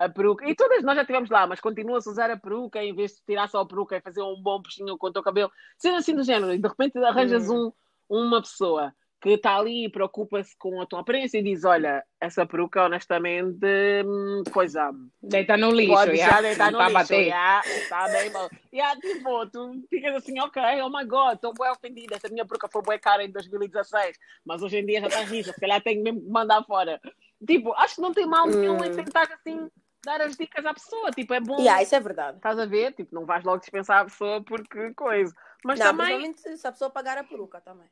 a 0.00 0.08
peruca. 0.08 0.48
E 0.48 0.54
todas 0.56 0.82
nós 0.82 0.96
já 0.96 1.02
estivemos 1.02 1.30
lá, 1.30 1.46
mas 1.46 1.60
continuam-se 1.60 2.08
a 2.08 2.12
usar 2.12 2.30
a 2.32 2.36
peruca 2.36 2.82
em 2.82 2.92
vez 2.92 3.12
de 3.12 3.22
tirar 3.24 3.48
só 3.48 3.60
a 3.60 3.66
peruca 3.66 3.96
e 3.96 4.00
fazer 4.00 4.22
um 4.22 4.42
bom 4.42 4.60
puxinho 4.60 4.98
com 4.98 5.06
o 5.06 5.12
teu 5.12 5.22
cabelo. 5.22 5.52
Sendo 5.78 5.96
assim 5.96 6.16
do 6.16 6.24
género, 6.24 6.52
e 6.52 6.58
de 6.58 6.66
repente 6.68 6.98
arranjas 6.98 7.48
um, 7.48 7.70
uma 8.08 8.42
pessoa 8.42 8.92
que 9.24 9.30
está 9.30 9.56
ali 9.56 9.86
e 9.86 9.88
preocupa-se 9.88 10.54
com 10.58 10.82
a 10.82 10.86
tua 10.86 11.00
aparência 11.00 11.38
e 11.38 11.42
diz: 11.42 11.64
Olha, 11.64 12.04
essa 12.20 12.44
peruca, 12.44 12.84
honestamente, 12.84 13.58
hum, 14.04 14.42
coisa. 14.52 14.90
Deita 15.22 15.56
no 15.56 15.70
lixo, 15.70 15.94
Pode 15.94 16.16
já. 16.16 16.26
já 16.28 16.40
deitar 16.42 16.70
no 16.70 16.76
Tá 16.76 16.84
a 16.84 16.88
lixo, 16.88 17.00
bater. 17.00 17.28
já, 17.30 17.62
está 17.64 18.08
bem 18.08 18.30
bom. 18.30 18.50
Yeah, 18.70 19.00
tipo, 19.00 19.46
tu 19.46 19.82
ficas 19.88 20.14
assim, 20.16 20.38
ok, 20.40 20.62
oh 20.82 20.90
my 20.90 21.06
god, 21.06 21.36
estou 21.36 21.54
bem 21.54 21.70
ofendida, 21.70 22.16
essa 22.16 22.28
minha 22.28 22.44
peruca 22.44 22.68
foi 22.68 22.82
bem 22.82 22.98
cara 22.98 23.24
em 23.24 23.30
2016, 23.32 24.18
mas 24.44 24.62
hoje 24.62 24.76
em 24.76 24.84
dia 24.84 25.00
já 25.00 25.06
está 25.06 25.20
rija, 25.20 25.52
se 25.54 25.60
calhar 25.60 25.80
tenho 25.82 26.02
mesmo 26.02 26.20
que 26.20 26.28
mandar 26.28 26.62
fora. 26.64 27.00
Tipo, 27.46 27.72
acho 27.74 27.94
que 27.94 28.00
não 28.02 28.12
tem 28.12 28.26
mal 28.26 28.46
nenhum 28.46 28.84
em 28.84 28.90
Hum. 28.90 28.96
tentar 28.96 29.22
assim, 29.32 29.70
dar 30.04 30.20
as 30.20 30.36
dicas 30.36 30.66
à 30.66 30.74
pessoa, 30.74 31.10
tipo, 31.12 31.32
é 31.32 31.40
bom, 31.40 31.58
Yeah, 31.60 31.82
isso 31.82 31.94
é 31.94 32.00
verdade. 32.00 32.36
estás 32.36 32.58
a 32.58 32.66
ver? 32.66 32.92
Tipo, 32.92 33.14
não 33.14 33.24
vais 33.24 33.42
logo 33.42 33.60
dispensar 33.60 34.02
a 34.02 34.04
pessoa 34.04 34.42
porque 34.44 34.92
coisa. 34.92 35.32
Mas 35.64 35.78
não, 35.78 35.96
também... 35.96 36.34
se 36.36 36.66
a 36.66 36.72
pessoa 36.72 36.90
pagar 36.90 37.16
a 37.16 37.24
peruca 37.24 37.58
também. 37.62 37.88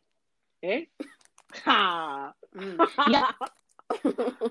É? 0.65 0.87
Ah, 1.67 2.35
Hum. 2.55 2.77
Yeah. 3.09 3.37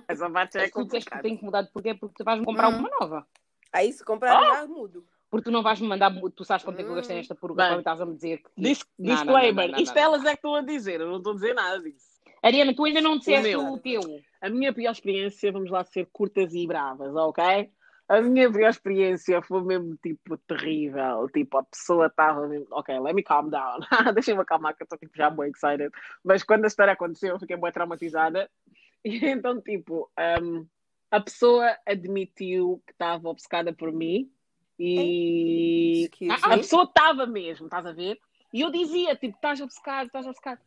essa 0.07 0.29
parte 0.29 0.57
é 0.57 0.65
Se 0.67 0.71
tu 0.71 0.83
disseste 0.85 1.05
que 1.05 1.11
complicada. 1.11 1.21
tenho 1.23 1.37
que 1.37 1.43
mudar 1.45 1.61
de 1.63 1.71
porquê? 1.71 1.93
Porque 1.95 2.15
tu 2.17 2.23
vais-me 2.23 2.45
comprar 2.45 2.69
Hum. 2.69 2.77
uma 2.79 2.89
nova. 2.99 3.27
Aí 3.73 3.91
se 3.91 4.03
comprar 4.03 4.39
Oh! 4.39 4.53
já 4.55 4.67
mudo. 4.67 5.05
Porque 5.29 5.45
tu 5.45 5.51
não 5.51 5.63
vais-me 5.63 5.87
mandar, 5.87 6.11
tu 6.35 6.43
sabes 6.43 6.63
quanto 6.65 6.79
é 6.79 6.83
que 6.83 6.89
eu 6.89 6.95
gastei 6.95 7.15
nesta 7.15 7.33
peruca, 7.33 7.55
Bem. 7.55 7.65
agora 7.67 7.79
estás 7.81 8.01
a 8.01 8.05
me 8.05 8.15
dizer 8.15 8.39
que... 8.43 8.49
Dis- 8.57 8.85
Não, 8.99 9.15
disclaimer, 9.15 9.53
não, 9.67 9.71
não, 9.71 9.77
não, 9.77 9.83
isto 9.83 9.95
não. 9.95 10.01
elas 10.03 10.25
é 10.25 10.29
que 10.31 10.35
estão 10.35 10.55
a 10.55 10.61
dizer, 10.61 10.99
eu 10.99 11.07
não 11.07 11.17
estou 11.17 11.31
a 11.31 11.35
dizer 11.35 11.53
nada 11.53 11.79
disso. 11.79 12.05
Ariana, 12.43 12.75
tu 12.75 12.83
ainda 12.83 12.99
não 13.01 13.17
disseste 13.17 13.47
meu. 13.47 13.71
o 13.71 13.77
teu. 13.79 14.01
A 14.41 14.49
minha 14.49 14.73
pior 14.73 14.91
experiência, 14.91 15.51
vamos 15.51 15.71
lá 15.71 15.83
ser 15.85 16.07
curtas 16.11 16.53
e 16.53 16.67
bravas, 16.67 17.15
ok? 17.15 17.71
A 18.11 18.19
minha 18.19 18.51
pior 18.51 18.69
experiência 18.69 19.41
foi 19.41 19.63
mesmo, 19.63 19.95
tipo, 20.03 20.37
terrível. 20.39 21.29
Tipo, 21.33 21.59
a 21.59 21.63
pessoa 21.63 22.07
estava 22.07 22.45
mesmo... 22.45 22.67
Ok, 22.71 22.99
let 22.99 23.15
me 23.15 23.23
calm 23.23 23.49
down. 23.49 23.79
Deixa-me 24.13 24.41
acalmar 24.41 24.75
que 24.75 24.83
eu 24.83 24.83
estou, 24.83 24.99
tipo, 24.99 25.15
já 25.15 25.29
muito 25.29 25.55
excited. 25.55 25.89
Mas 26.21 26.43
quando 26.43 26.65
a 26.65 26.67
história 26.67 26.91
aconteceu, 26.91 27.29
eu 27.29 27.39
fiquei 27.39 27.55
muito 27.55 27.73
traumatizada. 27.73 28.49
E 29.03 29.25
então, 29.25 29.59
tipo, 29.59 30.11
um, 30.43 30.67
a 31.09 31.19
pessoa 31.19 31.75
admitiu 31.87 32.83
que 32.85 32.91
estava 32.91 33.29
obcecada 33.29 33.73
por 33.73 33.91
mim. 33.91 34.29
E... 34.77 36.03
Excuse 36.03 36.45
A 36.45 36.49
me. 36.49 36.57
pessoa 36.57 36.83
estava 36.83 37.25
mesmo, 37.25 37.65
estás 37.65 37.83
a 37.85 37.93
ver? 37.93 38.19
E 38.53 38.61
eu 38.61 38.69
dizia, 38.69 39.15
tipo, 39.15 39.35
estás 39.35 39.59
obcecado, 39.59 40.05
estás 40.05 40.27
obcecado. 40.27 40.59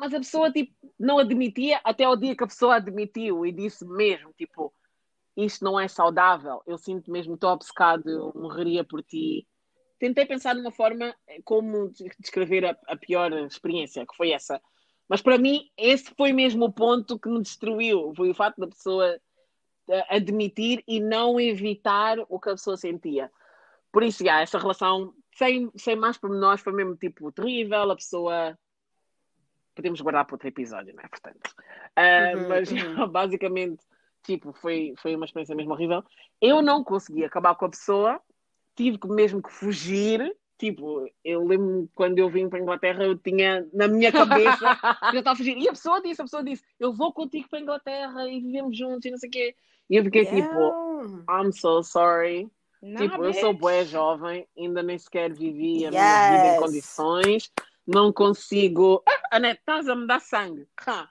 mas 0.00 0.12
a 0.12 0.18
pessoa 0.18 0.50
tipo, 0.50 0.72
não 0.98 1.18
admitia 1.18 1.80
até 1.84 2.08
o 2.08 2.16
dia 2.16 2.34
que 2.34 2.42
a 2.42 2.48
pessoa 2.48 2.74
admitiu 2.74 3.46
e 3.46 3.52
disse 3.52 3.86
mesmo, 3.86 4.32
tipo, 4.36 4.74
isto 5.36 5.64
não 5.64 5.78
é 5.78 5.86
saudável, 5.86 6.62
eu 6.66 6.78
sinto 6.78 7.10
mesmo, 7.10 7.34
estou 7.34 7.50
obcecado, 7.50 8.08
eu 8.08 8.32
morreria 8.34 8.82
por 8.82 9.02
ti. 9.02 9.46
Tentei 9.98 10.24
pensar 10.24 10.54
numa 10.54 10.70
forma 10.70 11.14
como 11.44 11.90
descrever 12.18 12.64
a, 12.64 12.76
a 12.86 12.96
pior 12.96 13.32
experiência, 13.32 14.06
que 14.06 14.16
foi 14.16 14.30
essa. 14.30 14.60
Mas 15.08 15.22
para 15.22 15.38
mim, 15.38 15.70
esse 15.76 16.12
foi 16.16 16.32
mesmo 16.32 16.64
o 16.64 16.72
ponto 16.72 17.18
que 17.18 17.28
me 17.28 17.40
destruiu. 17.40 18.12
Foi 18.16 18.30
o 18.30 18.34
facto 18.34 18.58
da 18.58 18.66
pessoa 18.66 19.18
eh, 19.88 20.16
admitir 20.16 20.82
e 20.86 21.00
não 21.00 21.38
evitar 21.38 22.18
o 22.28 22.40
que 22.40 22.50
a 22.50 22.52
pessoa 22.52 22.76
sentia. 22.76 23.30
Por 23.92 24.02
isso, 24.02 24.24
já, 24.24 24.40
essa 24.40 24.58
relação, 24.58 25.14
sem, 25.34 25.70
sem 25.76 25.96
mais 25.96 26.18
pormenores, 26.18 26.60
foi 26.60 26.72
mesmo 26.72 26.96
tipo 26.96 27.30
terrível. 27.30 27.90
A 27.90 27.96
pessoa. 27.96 28.58
Podemos 29.74 30.00
guardar 30.00 30.24
para 30.24 30.34
outro 30.34 30.48
episódio, 30.48 30.94
não 30.94 31.04
é? 31.04 31.08
Portanto. 31.08 31.54
Uh, 31.96 32.38
uhum, 32.38 32.48
mas 32.48 32.72
uhum. 32.72 33.08
basicamente, 33.12 33.84
tipo, 34.26 34.52
foi, 34.52 34.94
foi 34.98 35.14
uma 35.14 35.24
experiência 35.24 35.54
mesmo 35.54 35.72
horrível. 35.72 36.04
Eu 36.40 36.60
não 36.60 36.84
consegui 36.84 37.24
acabar 37.24 37.54
com 37.54 37.64
a 37.64 37.70
pessoa, 37.70 38.20
tive 38.74 38.98
mesmo 39.06 39.42
que 39.42 39.52
fugir 39.52 40.36
Tipo, 40.58 41.06
eu 41.22 41.44
lembro 41.44 41.88
quando 41.94 42.18
eu 42.18 42.30
vim 42.30 42.48
para 42.48 42.58
a 42.58 42.62
Inglaterra, 42.62 43.04
eu 43.04 43.16
tinha 43.16 43.66
na 43.74 43.86
minha 43.86 44.10
cabeça 44.10 44.58
que 45.10 45.16
eu 45.16 45.18
estava 45.18 45.34
a 45.34 45.36
fugir. 45.36 45.56
E 45.58 45.68
a 45.68 45.72
pessoa 45.72 46.00
disse, 46.00 46.20
a 46.20 46.24
pessoa 46.24 46.42
disse, 46.42 46.64
eu 46.80 46.94
vou 46.94 47.12
contigo 47.12 47.46
para 47.48 47.58
a 47.58 47.62
Inglaterra 47.62 48.26
e 48.26 48.40
vivemos 48.40 48.76
juntos 48.76 49.04
e 49.04 49.10
não 49.10 49.18
sei 49.18 49.28
o 49.28 49.32
quê. 49.32 49.54
E 49.90 49.96
eu 49.96 50.04
fiquei 50.04 50.22
yeah. 50.22 50.46
tipo, 50.46 51.24
I'm 51.30 51.52
so 51.52 51.82
sorry. 51.82 52.50
Não, 52.82 52.96
tipo, 53.02 53.18
bitch. 53.18 53.34
eu 53.36 53.40
sou 53.40 53.52
boa 53.52 53.84
jovem, 53.84 54.46
ainda 54.56 54.82
nem 54.82 54.98
sequer 54.98 55.30
vivi 55.30 55.84
a 55.84 55.88
yes. 55.88 55.90
minha 55.90 56.36
vida 56.36 56.56
em 56.56 56.60
condições. 56.60 57.52
Não 57.86 58.12
consigo. 58.12 59.02
Ah, 59.06 59.36
Anete, 59.36 59.60
estás 59.60 59.88
a 59.88 59.94
me 59.94 60.06
dar 60.06 60.20
sangue. 60.20 60.68
Ha. 60.86 61.08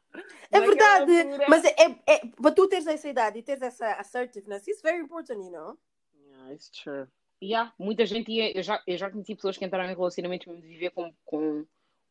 É 0.51 0.59
verdade, 0.59 1.21
altura... 1.21 1.45
mas 1.47 1.63
é, 1.63 1.75
é, 1.77 1.99
é, 2.05 2.27
para 2.27 2.51
tu 2.51 2.67
teres 2.67 2.85
essa 2.85 3.07
idade 3.07 3.39
e 3.39 3.43
teres 3.43 3.61
essa 3.61 3.93
assertiveness, 3.93 4.67
it's 4.67 4.81
very 4.81 5.01
important, 5.01 5.41
you 5.41 5.51
know? 5.51 5.77
Yeah, 6.13 6.53
it's 6.53 6.69
true. 6.69 7.07
Yeah, 7.41 7.73
muita 7.79 8.05
gente 8.05 8.31
ia. 8.31 8.57
Eu 8.57 8.63
já, 8.63 8.81
eu 8.85 8.97
já 8.97 9.09
conheci 9.09 9.35
pessoas 9.35 9.57
que 9.57 9.65
entraram 9.65 9.89
em 9.89 9.95
relacionamentos 9.95 10.47
mesmo 10.47 10.61
de 10.61 10.67
viver 10.67 10.89
com, 10.91 11.13
com, 11.23 11.65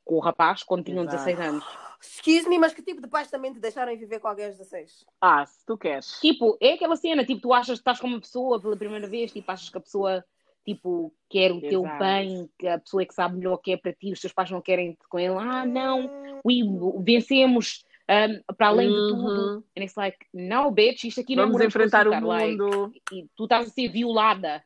com 0.05 0.15
o 0.15 0.21
rapaz 0.21 0.63
quando 0.63 0.85
tinham 0.85 1.05
Exato. 1.05 1.25
16 1.25 1.41
anos. 1.41 1.65
Excuse 2.01 2.49
me, 2.49 2.59
mas 2.59 2.75
que 2.75 2.83
tipo 2.83 3.01
de 3.01 3.09
pais 3.09 3.31
também 3.31 3.53
te 3.53 3.59
deixaram 3.59 3.97
viver 3.97 4.21
com 4.21 4.29
alguém 4.29 4.47
aos 4.47 4.57
16? 4.57 5.07
Ah, 5.21 5.45
se 5.47 5.65
tu 5.65 5.77
queres. 5.77 6.19
Tipo, 6.21 6.57
é 6.61 6.75
aquela 6.75 6.97
cena, 6.97 7.25
tipo, 7.25 7.41
tu 7.41 7.53
achas 7.53 7.79
que 7.79 7.81
estás 7.81 7.99
com 7.99 8.07
uma 8.07 8.21
pessoa 8.21 8.61
pela 8.61 8.77
primeira 8.77 9.09
vez, 9.09 9.33
tipo, 9.33 9.51
achas 9.51 9.71
que 9.71 9.79
a 9.79 9.81
pessoa 9.81 10.25
tipo, 10.65 11.13
quer 11.29 11.53
o 11.53 11.59
Exato. 11.59 11.69
teu 11.69 11.83
bem, 11.99 12.49
que 12.59 12.67
a 12.67 12.79
pessoa 12.79 13.03
é 13.03 13.07
que 13.07 13.15
sabe 13.15 13.37
melhor 13.37 13.55
o 13.55 13.59
que 13.59 13.73
é 13.73 13.77
para 13.77 13.93
ti, 13.93 14.13
os 14.13 14.21
teus 14.21 14.33
pais 14.33 14.51
não 14.51 14.61
querem 14.61 14.97
com 15.09 15.19
ele, 15.19 15.35
ah, 15.35 15.67
não, 15.67 16.11
we, 16.45 16.63
vencemos 17.03 17.85
um, 18.09 18.55
para 18.55 18.69
além 18.69 18.89
uhum. 18.89 19.07
de 19.07 19.13
tudo. 19.13 19.65
And 19.77 19.83
it's 19.83 19.97
like, 19.97 20.19
no, 20.33 20.71
bitch, 20.71 21.05
isto 21.05 21.21
aqui 21.21 21.37
Vamos 21.37 21.55
não 21.55 21.63
é 21.63 21.67
enfrentar 21.67 22.07
o 22.07 22.15
mundo. 22.15 22.27
Like, 22.27 23.03
e 23.13 23.29
tu 23.37 23.45
estás 23.45 23.69
a 23.69 23.71
ser 23.71 23.89
violada. 23.89 24.63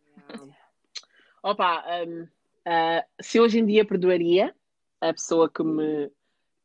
Opa, 1.43 1.85
um, 2.07 2.23
uh, 2.23 3.05
se 3.21 3.41
hoje 3.41 3.61
em 3.61 3.67
dia 3.67 3.85
perdoaria 3.85 4.55
a 5.01 5.13
pessoa 5.13 5.49
que 5.49 5.63
me, 5.63 6.11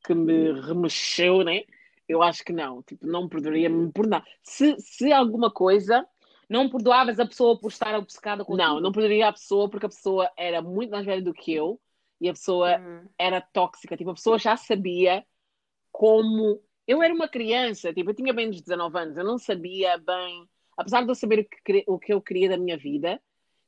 que 0.03 0.13
me 0.13 0.51
remexeu, 0.61 1.43
né? 1.43 1.63
Eu 2.07 2.21
acho 2.21 2.43
que 2.43 2.51
não. 2.51 2.81
Tipo, 2.81 3.05
não 3.05 3.29
perdoaria-me 3.29 3.91
por 3.91 4.07
nada. 4.07 4.25
Se, 4.41 4.75
se 4.79 5.11
alguma 5.11 5.51
coisa. 5.51 6.05
Não 6.50 6.69
perdoavas 6.69 7.19
a 7.19 7.25
pessoa 7.25 7.59
por 7.59 7.69
estar 7.69 7.95
obcecada 7.95 8.43
com 8.43 8.55
Não, 8.55 8.79
não 8.79 8.91
perdoaria 8.91 9.27
a 9.27 9.33
pessoa 9.33 9.69
porque 9.69 9.85
a 9.85 9.89
pessoa 9.89 10.29
era 10.38 10.62
muito 10.62 10.91
mais 10.91 11.05
velha 11.05 11.21
do 11.21 11.33
que 11.33 11.53
eu 11.53 11.79
e 12.19 12.29
a 12.29 12.33
pessoa 12.33 12.79
uhum. 12.79 13.07
era 13.17 13.41
tóxica. 13.41 13.97
Tipo, 13.97 14.12
a 14.12 14.15
pessoa 14.15 14.38
já 14.38 14.55
sabia 14.55 15.25
como. 15.91 16.62
Eu 16.88 17.01
era 17.01 17.13
uma 17.13 17.27
criança, 17.29 17.93
tipo, 17.93 18.09
eu 18.09 18.15
tinha 18.15 18.33
bem 18.33 18.50
uns 18.50 18.62
19 18.62 18.97
anos, 18.97 19.17
eu 19.17 19.23
não 19.23 19.38
sabia 19.38 19.97
bem. 19.97 20.47
Apesar 20.75 21.03
de 21.03 21.09
eu 21.09 21.15
saber 21.15 21.39
o 21.39 21.63
que, 21.63 21.83
o 21.88 22.00
que 22.00 22.13
eu 22.13 22.21
queria 22.21 22.50
da 22.50 22.57
minha 22.57 22.77
vida, 22.77 23.21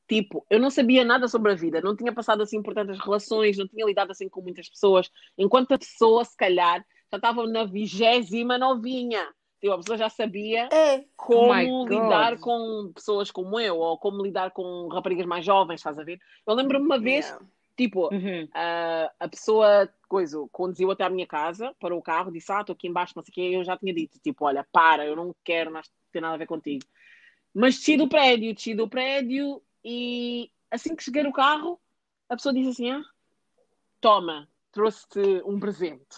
Tipo, 0.08 0.46
eu 0.52 0.60
não 0.60 0.70
sabia 0.70 1.04
nada 1.04 1.28
sobre 1.28 1.52
a 1.52 1.56
vida, 1.56 1.82
não 1.82 1.96
tinha 1.96 2.14
passado 2.14 2.44
assim 2.44 2.62
por 2.62 2.76
tantas 2.76 3.00
relações, 3.00 3.58
não 3.58 3.68
tinha 3.68 3.86
lidado 3.86 4.12
assim 4.12 4.30
com 4.30 4.40
muitas 4.40 4.70
pessoas, 4.70 5.10
enquanto 5.36 5.72
a 5.74 5.80
pessoa, 5.80 6.24
se 6.24 6.38
calhar, 6.38 6.86
já 7.12 7.18
estava 7.18 7.48
na 7.48 7.66
vigésima 7.66 8.58
novinha. 8.58 9.28
Tipo, 9.66 9.74
a 9.74 9.78
pessoa 9.78 9.98
já 9.98 10.10
sabia 10.10 10.70
é. 10.72 11.04
como 11.18 11.82
oh 11.82 11.88
lidar 11.88 12.38
com 12.38 12.92
pessoas 12.94 13.32
como 13.32 13.60
eu, 13.60 13.78
ou 13.78 13.98
como 13.98 14.22
lidar 14.22 14.52
com 14.52 14.88
raparigas 14.90 15.26
mais 15.26 15.44
jovens, 15.44 15.78
estás 15.78 15.98
a 15.98 16.04
ver? 16.04 16.20
Eu 16.46 16.54
lembro-me 16.54 16.86
uma 16.86 17.00
vez, 17.00 17.26
yeah. 17.26 17.46
tipo, 17.76 18.14
uhum. 18.14 18.48
a, 18.54 19.12
a 19.20 19.28
pessoa, 19.28 19.90
coisa, 20.08 20.38
conduziu 20.52 20.92
até 20.92 21.04
à 21.04 21.10
minha 21.10 21.26
casa, 21.26 21.74
parou 21.80 21.98
o 21.98 22.04
carro, 22.04 22.32
disse, 22.32 22.52
ah, 22.52 22.62
estou 22.62 22.74
aqui 22.74 22.88
embaixo, 22.88 23.14
não 23.16 23.24
sei 23.24 23.32
o 23.32 23.34
quê, 23.34 23.56
eu 23.56 23.64
já 23.64 23.76
tinha 23.76 23.92
dito, 23.92 24.20
tipo, 24.20 24.46
olha, 24.46 24.64
para, 24.72 25.04
eu 25.04 25.16
não 25.16 25.36
quero 25.44 25.72
ter 26.12 26.22
nada 26.22 26.36
a 26.36 26.38
ver 26.38 26.46
contigo. 26.46 26.86
Mas 27.52 27.76
desci 27.76 27.98
do 27.98 28.08
prédio, 28.08 28.54
desci 28.54 28.76
do 28.76 28.88
prédio 28.88 29.64
e 29.84 30.52
assim 30.70 30.96
que 30.96 31.04
cheguei 31.04 31.24
no 31.24 31.34
carro, 31.34 31.80
a 32.30 32.36
pessoa 32.36 32.54
disse 32.54 32.70
assim: 32.70 32.92
ah, 32.92 33.02
Toma, 34.00 34.48
trouxe-te 34.72 35.42
um 35.44 35.60
presente. 35.60 36.18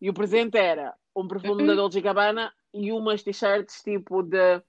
E 0.00 0.08
o 0.08 0.14
presente 0.14 0.56
era 0.56 0.94
um 1.14 1.28
perfume 1.28 1.66
da 1.66 1.74
Dolce 1.74 2.00
Gabbana 2.00 2.50
e 2.72 2.92
umas 2.92 3.22
t-shirts 3.22 3.82
tipo 3.82 4.22
de, 4.22 4.62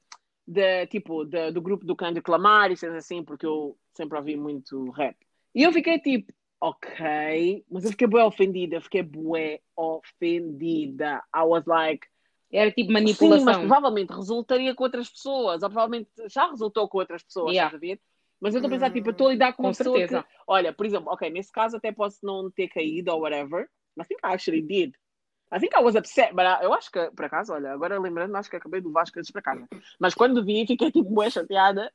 de 0.47 0.87
tipo 0.87 1.25
de, 1.25 1.51
do 1.51 1.61
grupo 1.61 1.85
do 1.85 1.95
Kendrick 1.95 2.29
Lamar 2.29 2.71
e 2.71 2.77
coisas 2.77 2.97
assim, 2.97 3.23
porque 3.23 3.45
eu 3.45 3.77
sempre 3.95 4.17
ouvi 4.17 4.35
muito 4.35 4.89
rap. 4.91 5.15
E 5.53 5.63
eu 5.63 5.71
fiquei 5.71 5.99
tipo, 5.99 6.33
ok, 6.59 7.65
mas 7.69 7.83
eu 7.83 7.91
fiquei 7.91 8.07
bué 8.07 8.23
ofendida, 8.23 8.75
eu 8.75 8.81
fiquei 8.81 9.03
bué 9.03 9.59
ofendida. 9.75 11.23
I 11.35 11.43
was 11.43 11.65
like, 11.65 12.07
era 12.51 12.71
tipo 12.71 12.91
manipulação. 12.91 13.39
Sim, 13.39 13.45
mas 13.45 13.57
provavelmente 13.57 14.13
resultaria 14.13 14.75
com 14.75 14.83
outras 14.83 15.09
pessoas, 15.09 15.63
ou 15.63 15.69
provavelmente 15.69 16.09
já 16.27 16.49
resultou 16.49 16.87
com 16.87 16.97
outras 16.99 17.23
pessoas, 17.23 17.53
yeah. 17.53 17.67
estás 17.67 17.81
a 17.81 17.85
ver? 17.85 18.01
Mas 18.39 18.55
eu 18.55 18.59
estou 18.59 18.69
a 18.69 18.71
pensar, 18.71 18.91
tipo, 18.91 19.09
eu 19.09 19.11
estou 19.11 19.27
a 19.27 19.31
lidar 19.31 19.51
com, 19.53 19.57
com 19.57 19.63
uma 19.63 19.75
pessoa 19.75 19.97
certeza. 19.97 20.23
que, 20.23 20.29
olha, 20.47 20.73
por 20.73 20.85
exemplo, 20.85 21.11
ok, 21.11 21.29
nesse 21.29 21.51
caso 21.51 21.77
até 21.77 21.91
posso 21.91 22.17
não 22.23 22.49
ter 22.49 22.67
caído 22.69 23.11
ou 23.11 23.21
whatever, 23.21 23.69
mas 23.95 24.05
I 24.05 24.07
think 24.07 24.21
I 24.23 24.33
actually 24.33 24.61
did. 24.63 24.95
I 25.51 25.59
think 25.59 25.75
I 25.75 25.81
was 25.81 25.95
upset, 25.95 26.33
but 26.33 26.45
I, 26.45 26.63
eu 26.63 26.73
acho 26.73 26.89
que, 26.89 27.11
por 27.11 27.25
acaso, 27.25 27.53
olha, 27.53 27.73
agora 27.73 27.99
lembrando, 27.99 28.35
acho 28.37 28.49
que 28.49 28.55
acabei 28.55 28.79
do 28.79 28.91
Vasco 28.91 29.19
antes 29.19 29.31
para 29.31 29.41
casa. 29.41 29.67
Mas 29.99 30.13
quando 30.13 30.43
vi, 30.45 30.65
fiquei 30.65 30.91
tipo 30.91 31.13
bem 31.13 31.29
chateada. 31.29 31.91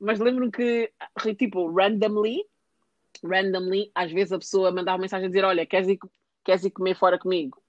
Mas 0.00 0.20
lembro 0.20 0.48
que, 0.50 0.92
tipo, 1.36 1.68
randomly, 1.72 2.44
randomly, 3.24 3.90
às 3.94 4.12
vezes 4.12 4.32
a 4.32 4.38
pessoa 4.38 4.70
mandava 4.70 4.96
uma 4.96 5.02
mensagem 5.02 5.26
a 5.26 5.28
dizer: 5.28 5.44
Olha, 5.44 5.66
queres 5.66 5.88
ir, 5.88 5.98
queres 6.44 6.64
ir 6.64 6.70
comer 6.70 6.94
fora 6.94 7.18
comigo? 7.18 7.60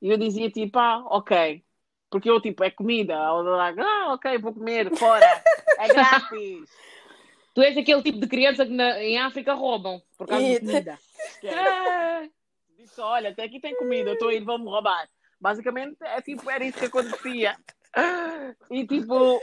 E 0.00 0.08
eu 0.08 0.16
dizia 0.16 0.48
tipo: 0.50 0.78
Ah, 0.78 1.04
ok. 1.10 1.64
Porque 2.08 2.30
eu, 2.30 2.40
tipo, 2.40 2.62
é 2.62 2.70
comida. 2.70 3.16
Ah, 3.16 4.12
ok, 4.14 4.38
vou 4.38 4.54
comer 4.54 4.94
fora. 4.96 5.26
É 5.80 5.88
grátis. 5.88 6.70
Tu 7.54 7.62
és 7.62 7.76
aquele 7.76 8.02
tipo 8.02 8.20
de 8.20 8.28
criança 8.28 8.64
que 8.64 8.72
na, 8.72 9.02
em 9.02 9.18
África 9.18 9.54
roubam 9.54 10.00
por 10.16 10.28
causa 10.28 10.46
de 10.46 10.60
comida. 10.60 10.98
Olha, 12.98 13.30
até 13.30 13.44
aqui 13.44 13.60
tem 13.60 13.76
comida, 13.76 14.10
eu 14.10 14.14
estou 14.14 14.30
ir, 14.30 14.44
vão-me 14.44 14.64
roubar. 14.64 15.08
Basicamente, 15.40 15.96
é 16.02 16.20
tipo, 16.22 16.48
era 16.50 16.64
isso 16.64 16.78
que 16.78 16.86
acontecia. 16.86 17.56
E 18.70 18.86
tipo, 18.86 19.40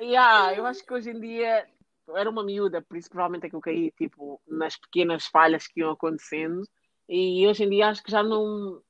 yeah, 0.00 0.54
eu 0.56 0.66
acho 0.66 0.84
que 0.84 0.92
hoje 0.92 1.10
em 1.10 1.20
dia 1.20 1.66
eu 2.08 2.16
era 2.16 2.28
uma 2.28 2.42
miúda, 2.42 2.82
por 2.82 2.96
isso 2.96 3.08
provavelmente 3.08 3.46
é 3.46 3.50
que 3.50 3.54
eu 3.54 3.60
caí 3.60 3.92
tipo, 3.92 4.40
nas 4.46 4.76
pequenas 4.76 5.26
falhas 5.26 5.66
que 5.66 5.80
iam 5.80 5.90
acontecendo. 5.90 6.62
E 7.08 7.46
hoje 7.46 7.64
em 7.64 7.70
dia 7.70 7.88
acho 7.88 8.02
que 8.02 8.10
já 8.10 8.22
não. 8.22 8.80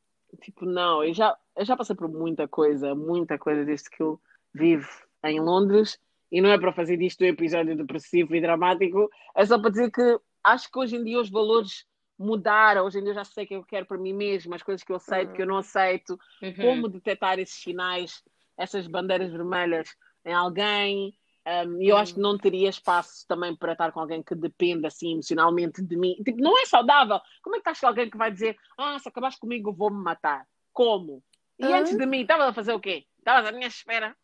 Tipo, 0.41 0.65
não, 0.65 1.05
eu 1.05 1.13
já, 1.13 1.37
eu 1.57 1.65
já 1.65 1.77
passei 1.77 1.95
por 1.95 2.09
muita 2.09 2.49
coisa, 2.49 2.95
muita 2.95 3.39
coisa 3.39 3.65
desde 3.65 3.91
que 3.91 4.03
eu 4.03 4.19
vivo 4.55 4.89
em 5.25 5.41
Londres 5.41 5.99
e 6.31 6.41
não 6.41 6.51
é 6.51 6.59
para 6.59 6.73
fazer 6.73 6.97
disto 6.97 7.23
um 7.23 7.27
episódio 7.27 7.77
depressivo 7.77 8.35
e 8.35 8.41
dramático, 8.41 9.11
é 9.35 9.45
só 9.45 9.61
para 9.61 9.71
dizer 9.71 9.91
que 9.91 10.19
acho 10.43 10.73
que 10.73 10.79
hoje 10.79 10.97
em 10.97 11.05
dia 11.05 11.21
os 11.21 11.29
valores 11.29 11.85
mudaram, 12.19 12.85
hoje 12.85 12.99
em 12.99 13.03
dia 13.03 13.11
eu 13.11 13.15
já 13.15 13.25
sei 13.25 13.45
o 13.45 13.47
que 13.47 13.55
eu 13.55 13.65
quero 13.65 13.87
para 13.87 13.99
mim 13.99 14.13
mesmo, 14.13 14.55
as 14.55 14.63
coisas 14.63 14.85
que 14.85 14.93
eu 14.93 14.97
aceito, 14.97 15.31
uhum. 15.31 15.35
que 15.35 15.43
eu 15.43 15.47
não 15.47 15.59
aceito, 15.59 16.19
uhum. 16.43 16.55
como 16.55 16.89
detectar 16.89 17.39
esses 17.39 17.61
sinais, 17.61 18.23
essas 18.57 18.87
bandeiras 18.87 19.31
vermelhas 19.31 19.89
em 20.25 20.33
alguém, 20.33 21.15
um, 21.45 21.83
eu 21.83 21.97
acho 21.97 22.15
que 22.15 22.21
não 22.21 22.39
teria 22.39 22.69
espaço 22.69 23.27
também 23.27 23.55
para 23.57 23.73
estar 23.73 23.91
com 23.91 24.01
alguém 24.01 24.23
que 24.23 24.35
dependa 24.35 24.89
assim 24.89 25.13
emocionalmente 25.13 25.83
de 25.83 25.97
mim. 25.97 26.15
Tipo, 26.25 26.41
não 26.41 26.57
é 26.61 26.65
saudável. 26.67 27.21
Como 27.43 27.57
é 27.57 27.59
que 27.59 27.63
estás 27.63 27.81
com 27.81 27.87
alguém 27.89 28.09
que 28.09 28.17
vai 28.17 28.31
dizer, 28.31 28.57
ah, 28.79 28.99
se 28.99 29.09
acabaste 29.09 29.41
comigo, 29.41 29.73
vou-me 29.73 30.01
matar? 30.03 30.47
Como? 30.73 31.23
E 31.59 31.67
uhum. 31.67 31.75
antes 31.75 31.97
de 31.97 32.07
mim, 32.07 32.21
estavas 32.21 32.47
a 32.47 32.53
fazer 32.53 32.73
o 32.73 32.81
quê? 32.81 33.07
Estavas 33.19 33.49
à 33.49 33.53
minha 33.53 33.67
espera 33.67 34.17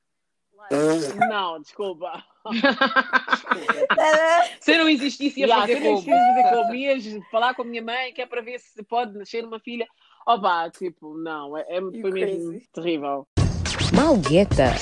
não, 1.28 1.60
desculpa. 1.60 2.24
se 4.60 4.72
eu 4.72 4.78
não 4.78 4.88
existisse, 4.88 5.40
ia 5.40 5.46
yeah, 5.46 5.66
fazer 5.66 5.80
como? 5.80 5.98
Se 5.98 6.10
fazer 6.10 6.54
como? 6.54 6.74
Ias 6.74 7.04
falar 7.30 7.54
com 7.54 7.62
a 7.62 7.64
minha 7.64 7.82
mãe, 7.82 8.12
que 8.12 8.22
é 8.22 8.26
para 8.26 8.40
ver 8.40 8.58
se 8.58 8.82
pode 8.82 9.16
nascer 9.16 9.44
uma 9.44 9.60
filha. 9.60 9.86
Opa, 10.26 10.70
tipo, 10.70 11.16
não, 11.16 11.56
é, 11.56 11.64
é 11.68 11.80
foi 11.80 12.10
mesmo 12.10 12.60
terrível. 12.72 13.26
Malgueta. 13.94 14.74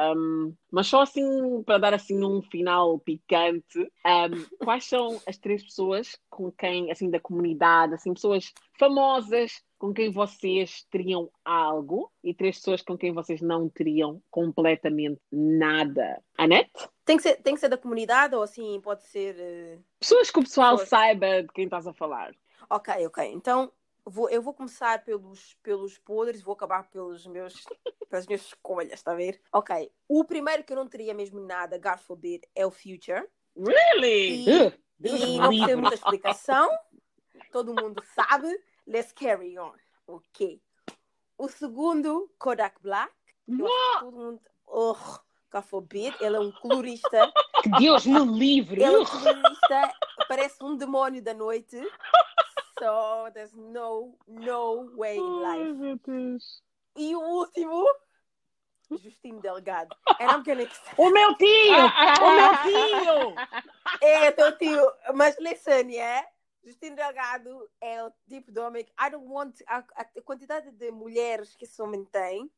Um, 0.00 0.54
mas 0.70 0.86
só 0.86 1.02
assim, 1.02 1.62
para 1.62 1.76
dar 1.76 1.92
assim 1.92 2.24
um 2.24 2.40
final 2.40 2.98
picante, 2.98 3.78
um, 3.78 4.64
quais 4.64 4.86
são 4.86 5.20
as 5.26 5.36
três 5.36 5.62
pessoas 5.62 6.16
com 6.30 6.50
quem, 6.50 6.90
assim, 6.90 7.10
da 7.10 7.20
comunidade, 7.20 7.94
assim, 7.94 8.14
pessoas 8.14 8.52
famosas, 8.78 9.62
com 9.80 9.94
quem 9.94 10.12
vocês 10.12 10.82
teriam 10.90 11.32
algo 11.42 12.12
e 12.22 12.34
três 12.34 12.56
pessoas 12.58 12.82
com 12.82 12.98
quem 12.98 13.14
vocês 13.14 13.40
não 13.40 13.66
teriam 13.66 14.22
completamente 14.30 15.22
nada. 15.32 16.22
Anete? 16.36 16.70
Tem 17.02 17.16
que 17.16 17.22
ser, 17.22 17.36
tem 17.36 17.54
que 17.54 17.60
ser 17.60 17.70
da 17.70 17.78
comunidade 17.78 18.34
ou 18.34 18.42
assim, 18.42 18.78
pode 18.82 19.02
ser. 19.04 19.34
eh, 19.38 19.78
Pessoas 19.98 20.30
que 20.30 20.38
o 20.38 20.42
pessoal 20.42 20.72
Pessoas. 20.72 20.88
saiba 20.90 21.42
de 21.42 21.48
quem 21.54 21.64
estás 21.64 21.86
a 21.86 21.94
falar. 21.94 22.34
Ok, 22.68 23.06
ok. 23.06 23.24
Então 23.32 23.72
vou, 24.04 24.28
eu 24.28 24.42
vou 24.42 24.52
começar 24.52 25.02
pelos, 25.02 25.56
pelos 25.62 25.96
podres, 25.96 26.42
vou 26.42 26.52
acabar 26.52 26.86
pelos 26.90 27.26
meus, 27.26 27.54
pelas 28.10 28.26
minhas 28.26 28.42
escolhas, 28.42 28.92
está 28.92 29.12
a 29.12 29.16
ver? 29.16 29.40
Ok. 29.50 29.90
O 30.06 30.24
primeiro 30.24 30.62
que 30.62 30.74
eu 30.74 30.76
não 30.76 30.86
teria 30.86 31.14
mesmo 31.14 31.40
nada, 31.40 31.78
God 31.78 31.98
forbid, 32.00 32.42
é 32.54 32.66
o 32.66 32.70
Future. 32.70 33.26
Really? 33.56 34.44
E, 34.46 34.72
Deus 34.98 35.20
e 35.22 35.38
não 35.38 35.48
tem 35.48 35.74
muita 35.74 35.94
explicação. 35.94 36.68
Todo 37.50 37.74
mundo 37.74 38.02
sabe. 38.14 38.46
Let's 38.90 39.12
carry 39.12 39.56
on. 39.56 39.72
Ok. 40.08 40.60
O 41.38 41.48
segundo, 41.48 42.28
Kodak 42.40 42.82
Black. 42.82 43.12
Eu 43.46 43.64
acho 43.64 44.00
todo 44.00 44.12
mundo. 44.12 44.40
Oh, 44.66 44.96
God 45.52 45.62
forbid. 45.62 46.12
Ele 46.20 46.36
é 46.36 46.40
um 46.40 46.50
colorista. 46.50 47.32
Que 47.62 47.68
Deus 47.78 48.06
me 48.06 48.18
livre. 48.24 48.82
Ele 48.82 48.94
é 48.94 48.98
um 48.98 49.04
colorista. 49.04 49.92
Parece 50.26 50.64
um 50.64 50.76
demónio 50.76 51.22
da 51.22 51.34
noite. 51.34 51.78
So 52.78 53.30
there's 53.32 53.52
no, 53.52 54.18
no 54.26 54.90
way 54.96 55.18
in 55.18 55.40
life. 55.40 56.00
Deus. 56.06 56.62
E 56.96 57.14
o 57.14 57.20
último, 57.20 57.86
Justino 58.90 59.40
Delgado. 59.40 59.94
And 60.18 60.30
I'm 60.30 60.42
gonna 60.42 60.68
O 60.96 61.10
meu 61.10 61.36
tio! 61.36 61.46
O 62.22 62.30
meu 62.32 62.62
tio! 62.62 63.34
É, 64.00 64.32
teu 64.32 64.56
tio. 64.58 64.92
Mas 65.14 65.38
listen, 65.38 65.96
é? 65.96 66.26
Justino 66.64 66.96
Delgado 66.96 67.68
é 67.80 68.02
o 68.04 68.12
tipo 68.28 68.52
de 68.52 68.60
homem 68.60 68.84
que 68.84 68.92
I 69.00 69.10
don't 69.10 69.26
want 69.26 69.60
a, 69.66 69.78
a, 69.78 70.02
a 70.02 70.22
quantidade 70.22 70.70
de 70.72 70.90
mulheres 70.90 71.56
que 71.56 71.64
esse 71.64 71.80
homem 71.80 72.04
tem. 72.06 72.50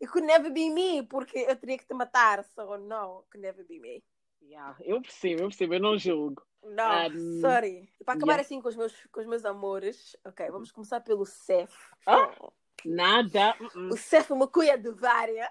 It 0.00 0.10
could 0.10 0.26
never 0.26 0.52
be 0.52 0.70
me, 0.70 1.02
porque 1.04 1.38
eu 1.38 1.56
teria 1.56 1.78
que 1.78 1.86
te 1.86 1.94
matar. 1.94 2.44
So, 2.44 2.76
no, 2.78 3.20
it 3.20 3.30
could 3.30 3.38
never 3.40 3.64
be 3.64 3.78
me. 3.78 4.04
Yeah, 4.42 4.76
eu 4.80 5.00
percebo, 5.00 5.42
eu 5.42 5.48
percebo, 5.48 5.74
eu 5.74 5.80
não 5.80 5.96
julgo. 5.96 6.44
Não, 6.62 7.08
Um, 7.08 7.40
sorry. 7.40 7.88
Para 8.04 8.14
acabar 8.14 8.32
yeah. 8.32 8.42
assim 8.42 8.60
com 8.60 8.68
os, 8.68 8.76
meus, 8.76 9.06
com 9.12 9.20
os 9.20 9.26
meus 9.26 9.44
amores, 9.44 10.16
ok, 10.24 10.50
vamos 10.50 10.72
começar 10.72 11.00
pelo 11.00 11.24
Cef. 11.24 11.72
Ah. 12.06 12.34
Nada. 12.84 13.54
Uh-uh. 13.60 13.88
O 13.94 13.96
Cef 13.96 14.30
é 14.30 14.34
uma 14.34 14.48
cuia 14.48 14.76
de 14.76 14.90
várias. 14.90 15.48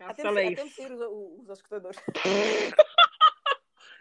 Até 0.00 0.22
Cancela 0.22 0.40
até 0.40 0.64
isso. 0.64 0.74
sair 0.76 0.92
os, 0.92 1.00
os 1.48 1.50
escutadores. 1.50 2.00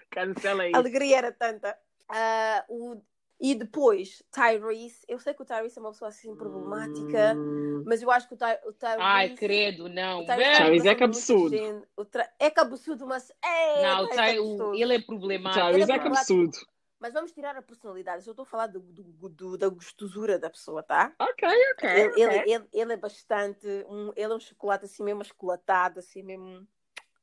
Cancela 0.10 0.63
A 0.63 0.67
isso. 0.67 0.77
alegria 0.77 1.17
era 1.17 1.31
tanta. 1.31 1.77
Ah, 2.10 2.65
o, 2.67 3.01
e 3.41 3.55
depois, 3.55 4.21
Tyrese. 4.31 5.03
Eu 5.07 5.17
sei 5.19 5.33
que 5.33 5.41
o 5.41 5.45
Tyrese 5.45 5.79
é 5.79 5.81
uma 5.81 5.91
pessoa 5.91 6.10
assim 6.10 6.36
problemática, 6.36 7.36
Hum. 7.36 7.83
mas 7.88 8.01
eu 8.03 8.12
acho 8.12 8.27
que 8.27 8.36
o, 8.36 8.38
Ty, 8.38 8.45
o 8.67 8.71
Tyrese. 8.74 9.00
Ai, 9.01 9.29
credo, 9.29 9.89
não. 9.89 10.21
o 10.21 10.25
Tyrese 10.27 10.57
Tyrese 10.63 10.88
é 10.88 10.95
cabeçudo. 10.95 11.55
o 11.98 12.05
É 12.39 12.50
cabeçudo, 12.51 13.07
mas. 13.07 13.31
É, 13.43 13.81
Não, 13.81 14.03
o 14.03 14.07
Tyrese 14.07 14.24
Ty- 14.31 14.38
é 14.38 14.39
o- 14.39 14.45
gostoso. 14.48 14.74
ele 14.83 14.95
é 14.95 15.01
problemático. 15.01 15.65
Tyrese 15.65 15.81
Ele 15.83 15.91
é 15.91 15.95
é 15.95 16.00
cabeçudo. 16.00 16.57
Mas 17.00 17.13
vamos 17.13 17.31
tirar 17.31 17.57
a 17.57 17.63
personalidade. 17.63 18.27
Eu 18.27 18.31
estou 18.31 18.43
a 18.43 18.45
falar 18.45 18.67
do, 18.67 18.79
do- 18.79 19.29
do- 19.29 19.57
da 19.57 19.67
gostosura 19.69 20.38
da 20.38 20.51
pessoa, 20.51 20.83
tá? 20.83 21.12
Ok, 21.17 21.50
ok. 21.74 21.89
Ele, 21.89 22.10
ok. 22.10 22.24
ele, 22.24 22.51
ele, 22.53 22.67
ele 22.71 22.93
é 22.93 22.98
bastante. 22.98 23.67
Um, 23.89 24.12
ele 24.15 24.31
é 24.31 24.36
um 24.36 24.39
chocolate 24.39 24.86
assim 24.86 25.03
mesmo 25.03 25.21
achocolatado, 25.21 25.98
assim 26.00 26.21
mesmo 26.21 26.67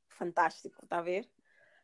fantástico, 0.08 0.84
tá 0.88 0.98
a 0.98 1.02
ver? 1.02 1.30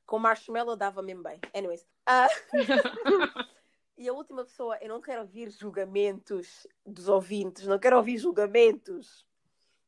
Com 0.04 0.18
marshmallow 0.18 0.74
dava 0.74 1.02
mesmo 1.02 1.22
bem. 1.22 1.40
Anyways. 1.54 1.86
Ah, 2.04 2.26
e 3.96 4.08
a 4.08 4.12
última 4.12 4.44
pessoa, 4.44 4.76
eu 4.80 4.88
não 4.88 5.00
quero 5.00 5.20
ouvir 5.22 5.50
julgamentos 5.50 6.66
dos 6.84 7.08
ouvintes, 7.08 7.66
não 7.66 7.78
quero 7.78 7.96
ouvir 7.96 8.18
julgamentos. 8.18 9.24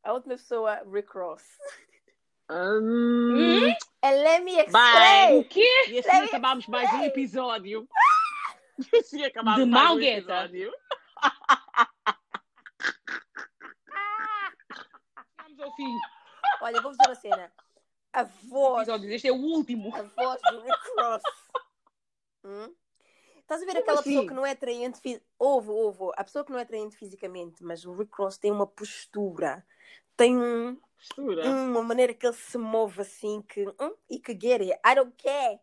A 0.03 0.13
última 0.13 0.35
pessoa, 0.37 0.83
Rick 0.91 1.11
Ross. 1.17 1.43
Hum, 2.49 3.75
And 4.05 4.11
let 4.23 4.45
me 4.45 4.55
Vai. 4.69 5.35
explain. 5.35 5.39
O 5.41 5.45
quê? 5.49 5.85
e 5.89 5.99
assim 5.99 6.11
acabamos 6.25 6.67
mais 6.69 6.93
um 6.95 7.03
episódio. 7.03 7.89
E 8.93 8.97
assim 8.99 9.25
acabamos 9.25 9.65
De 9.65 9.71
mais 9.71 9.91
um 9.97 10.01
episódio. 10.03 10.71
Vamos 15.39 15.61
ao 15.61 15.75
fim. 15.77 15.95
Olha, 16.61 16.83
vou 16.83 16.91
dizer 16.91 17.09
uma 17.09 17.15
cena. 17.15 17.53
A 18.13 18.25
voz, 18.25 18.83
Episódios. 18.89 19.13
Este 19.13 19.29
é 19.29 19.33
o 19.33 19.37
último. 19.37 19.95
a 19.97 20.03
voz 20.03 20.41
do 20.51 20.61
Rick 20.61 20.91
Ross. 20.99 21.23
Hum? 22.45 22.73
Estás 23.47 23.63
a 23.63 23.65
ver 23.65 23.73
Como 23.75 23.83
aquela 23.83 24.01
assim? 24.01 24.11
pessoa 24.11 24.27
que 24.27 24.35
não 24.35 24.45
é 24.45 24.51
atraente 24.51 25.23
Ouve, 25.39 25.71
ouve. 25.71 26.13
A 26.17 26.25
pessoa 26.25 26.45
que 26.45 26.51
não 26.51 26.59
é 26.59 26.63
atraente 26.63 26.97
fisicamente, 26.97 27.63
mas 27.63 27.85
o 27.85 27.93
Rick 27.95 28.11
Ross 28.19 28.37
tem 28.39 28.51
uma 28.51 28.67
postura, 28.67 29.65
tem 30.17 30.37
um, 30.37 30.77
uma 31.17 31.81
maneira 31.85 32.13
que 32.13 32.27
ele 32.27 32.35
se 32.35 32.59
move 32.59 33.01
assim 33.01 33.41
que. 33.43 33.65
Hum, 33.81 33.95
e 34.11 34.19
que 34.19 34.33
get 34.33 34.61
it. 34.63 34.73
I 34.85 34.97
don't 34.97 35.15
care. 35.17 35.61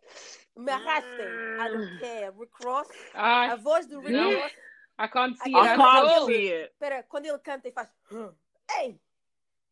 Me 0.55 0.71
arrastem. 0.71 1.27
I 1.27 1.69
don't 1.69 1.99
care. 1.99 2.31
Rick 2.39 2.53
Ross, 2.63 2.87
a 3.13 3.55
voz 3.57 3.85
do 3.85 3.99
Rick 3.99 4.13
Não. 4.13 4.31
Ross. 4.31 4.53
I 4.99 5.07
can't 5.09 5.37
see 5.37 5.49
it. 5.53 5.57
I 5.57 5.75
can't 5.75 6.25
see 6.25 6.53
it. 6.53 6.71
Espera, 6.71 7.03
quando 7.03 7.25
ele 7.25 7.39
canta 7.39 7.67
e 7.67 7.71
faz. 7.73 7.89
"Hum, 8.09 8.33
Hey! 8.71 8.97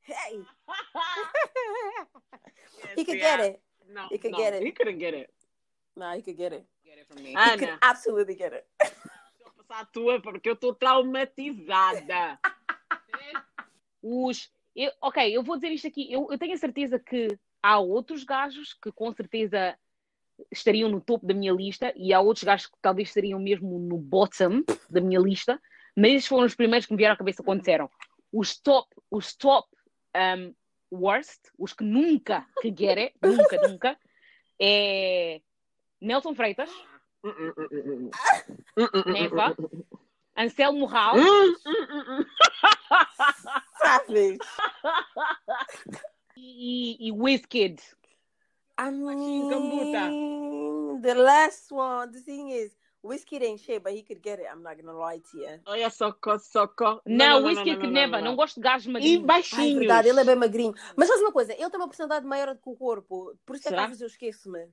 Hey! 0.01 0.45
He 2.97 3.05
could 3.05 3.19
get 3.19 3.39
it. 3.39 3.61
No, 3.87 4.07
He 4.11 4.17
could 4.17 4.31
no, 4.31 4.37
get 4.37 4.53
it. 4.57 4.63
He 4.65 4.71
couldn't 4.73 4.97
get 4.97 5.13
it. 5.13 5.33
No, 5.95 6.11
he 6.15 6.21
could 6.21 6.37
get 6.37 6.53
it. 6.53 6.65
Get 6.85 6.97
it 6.99 7.07
from 7.07 7.21
me. 7.21 7.33
Ah, 7.35 7.53
He 7.53 7.57
could 7.59 7.69
Ana, 7.69 7.77
absolutely 7.81 8.35
get 8.35 8.53
it. 8.53 8.65
vou 9.43 9.53
passar 9.63 9.81
a 9.81 9.85
tua 9.85 10.21
porque 10.21 10.49
eu 10.49 10.53
estou 10.53 10.73
traumatizada. 10.73 12.39
Os. 14.01 14.51
eu- 14.75 14.91
ok, 15.01 15.35
eu 15.35 15.43
vou 15.43 15.55
dizer 15.57 15.69
isto 15.71 15.87
aqui. 15.87 16.11
Eu, 16.11 16.27
eu 16.31 16.37
tenho 16.37 16.53
a 16.53 16.57
certeza 16.57 16.97
que 16.99 17.27
há 17.61 17.79
outros 17.79 18.23
gajos 18.23 18.73
que 18.73 18.91
com 18.91 19.11
certeza 19.13 19.77
estariam 20.51 20.89
no 20.89 20.99
topo 20.99 21.25
da 21.27 21.33
minha 21.33 21.53
lista 21.53 21.93
e 21.95 22.13
há 22.13 22.19
outros 22.19 22.43
gajos 22.43 22.65
que 22.67 22.77
talvez 22.81 23.09
estariam 23.09 23.39
mesmo 23.39 23.77
no 23.77 23.97
bottom 23.97 24.63
da 24.89 24.99
minha 24.99 25.19
lista, 25.19 25.61
mas 25.95 26.13
esses 26.13 26.27
foram 26.27 26.45
os 26.47 26.55
primeiros 26.55 26.87
que 26.87 26.93
me 26.93 26.97
vieram 26.97 27.13
à 27.13 27.17
cabeça 27.17 27.43
quando 27.43 27.59
disseram 27.59 27.89
os 28.33 28.57
top, 28.59 28.87
os 29.11 29.35
top 29.35 29.67
um, 30.15 30.55
worst, 30.91 31.39
os 31.59 31.73
que 31.73 31.83
nunca 31.83 32.47
que 32.61 32.69
get 32.75 32.97
it, 32.97 33.15
nunca, 33.21 33.67
nunca, 33.67 33.99
é 34.59 35.41
Nelson 36.01 36.33
Freitas, 36.35 36.69
Neva, 39.05 39.55
Anselmo 40.35 40.85
Rao, 40.85 41.15
Savage. 43.79 44.37
e, 46.37 46.97
e 47.07 47.11
Wizkid. 47.11 47.79
I 48.79 48.83
Gambuta. 48.89 50.09
mean, 50.09 51.01
the 51.01 51.13
last 51.13 51.71
one, 51.71 52.11
the 52.11 52.19
thing 52.21 52.49
is, 52.49 52.75
Whiskey 53.03 53.37
ain't 53.37 53.59
shit, 53.59 53.83
but 53.83 53.93
he 53.93 54.03
could 54.03 54.21
get 54.23 54.39
it. 54.39 54.45
I'm 54.51 54.61
not 54.63 54.77
gonna 54.77 54.93
lie 54.97 55.19
to 55.31 55.37
you. 55.37 55.59
Olha, 55.65 55.89
socorro, 55.89 56.39
socorro. 56.39 57.01
Não, 57.05 57.43
Wizkid 57.45 57.79
que 57.79 57.87
neva, 57.87 58.21
não 58.21 58.35
gosto 58.35 58.55
de 58.55 58.61
gajos 58.61 58.85
E 58.87 58.89
magrinhos. 58.91 59.19
Ai, 59.21 59.25
baixinhos. 59.27 59.79
verdade, 59.79 60.09
ele 60.09 60.19
é 60.19 60.23
bem 60.25 60.35
magrinho. 60.35 60.73
Mas 60.95 61.07
sabes 61.07 61.21
uma 61.23 61.31
coisa? 61.31 61.53
Ele 61.53 61.69
tem 61.69 61.79
uma 61.79 61.87
personalidade 61.87 62.25
maior 62.25 62.53
do 62.53 62.61
que 62.61 62.69
o 62.69 62.75
corpo. 62.75 63.35
Por 63.45 63.55
isso 63.55 63.67
é 63.69 63.71
que 63.71 63.77
às 63.79 63.87
vezes 63.87 64.01
eu 64.01 64.07
esqueço-me. 64.07 64.67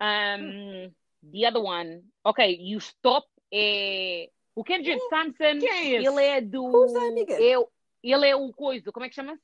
Um, 0.00 0.90
the 1.30 1.46
other 1.48 1.62
one. 1.62 2.02
Ok, 2.24 2.56
e 2.60 2.74
o 2.74 2.78
stop 2.78 3.26
é. 3.52 4.30
O 4.54 4.64
Kendrick 4.64 5.00
Sampson, 5.08 5.58
Quem 5.58 5.68
é 5.68 5.86
esse? 5.96 6.06
ele 6.08 6.22
é 6.24 6.40
do. 6.40 6.64
Who's 6.64 6.92
that 6.92 7.10
nigga? 7.12 7.34
o- 7.60 7.68
ele 8.02 8.26
é 8.28 8.34
o 8.36 8.52
coisa, 8.52 8.90
como 8.92 9.04
é 9.06 9.08
que 9.08 9.14
chama? 9.14 9.38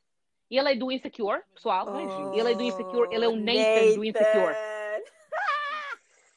Ele 0.51 0.73
é 0.73 0.75
do 0.77 0.90
Insecure, 0.92 1.42
pessoal. 1.55 1.87
Oh, 1.88 2.33
Ele 2.35 2.53
é 2.53 2.55
do 2.55 2.62
Insecure, 2.62 3.12
ele 3.14 3.25
é 3.25 3.29
o 3.29 3.37
Nathan, 3.37 3.95
do 3.97 4.05
Insecure. 4.05 4.55
Nathan. 4.55 4.77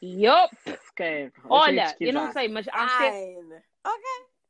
Yup. 0.01 0.51
Ok, 0.91 1.31
Olha, 1.49 1.95
eu 1.99 2.13
não 2.13 2.31
sei, 2.31 2.47
mas 2.47 2.67
acho 2.67 2.97
que 2.97 3.03
é- 3.03 3.35
Fine. 3.35 3.61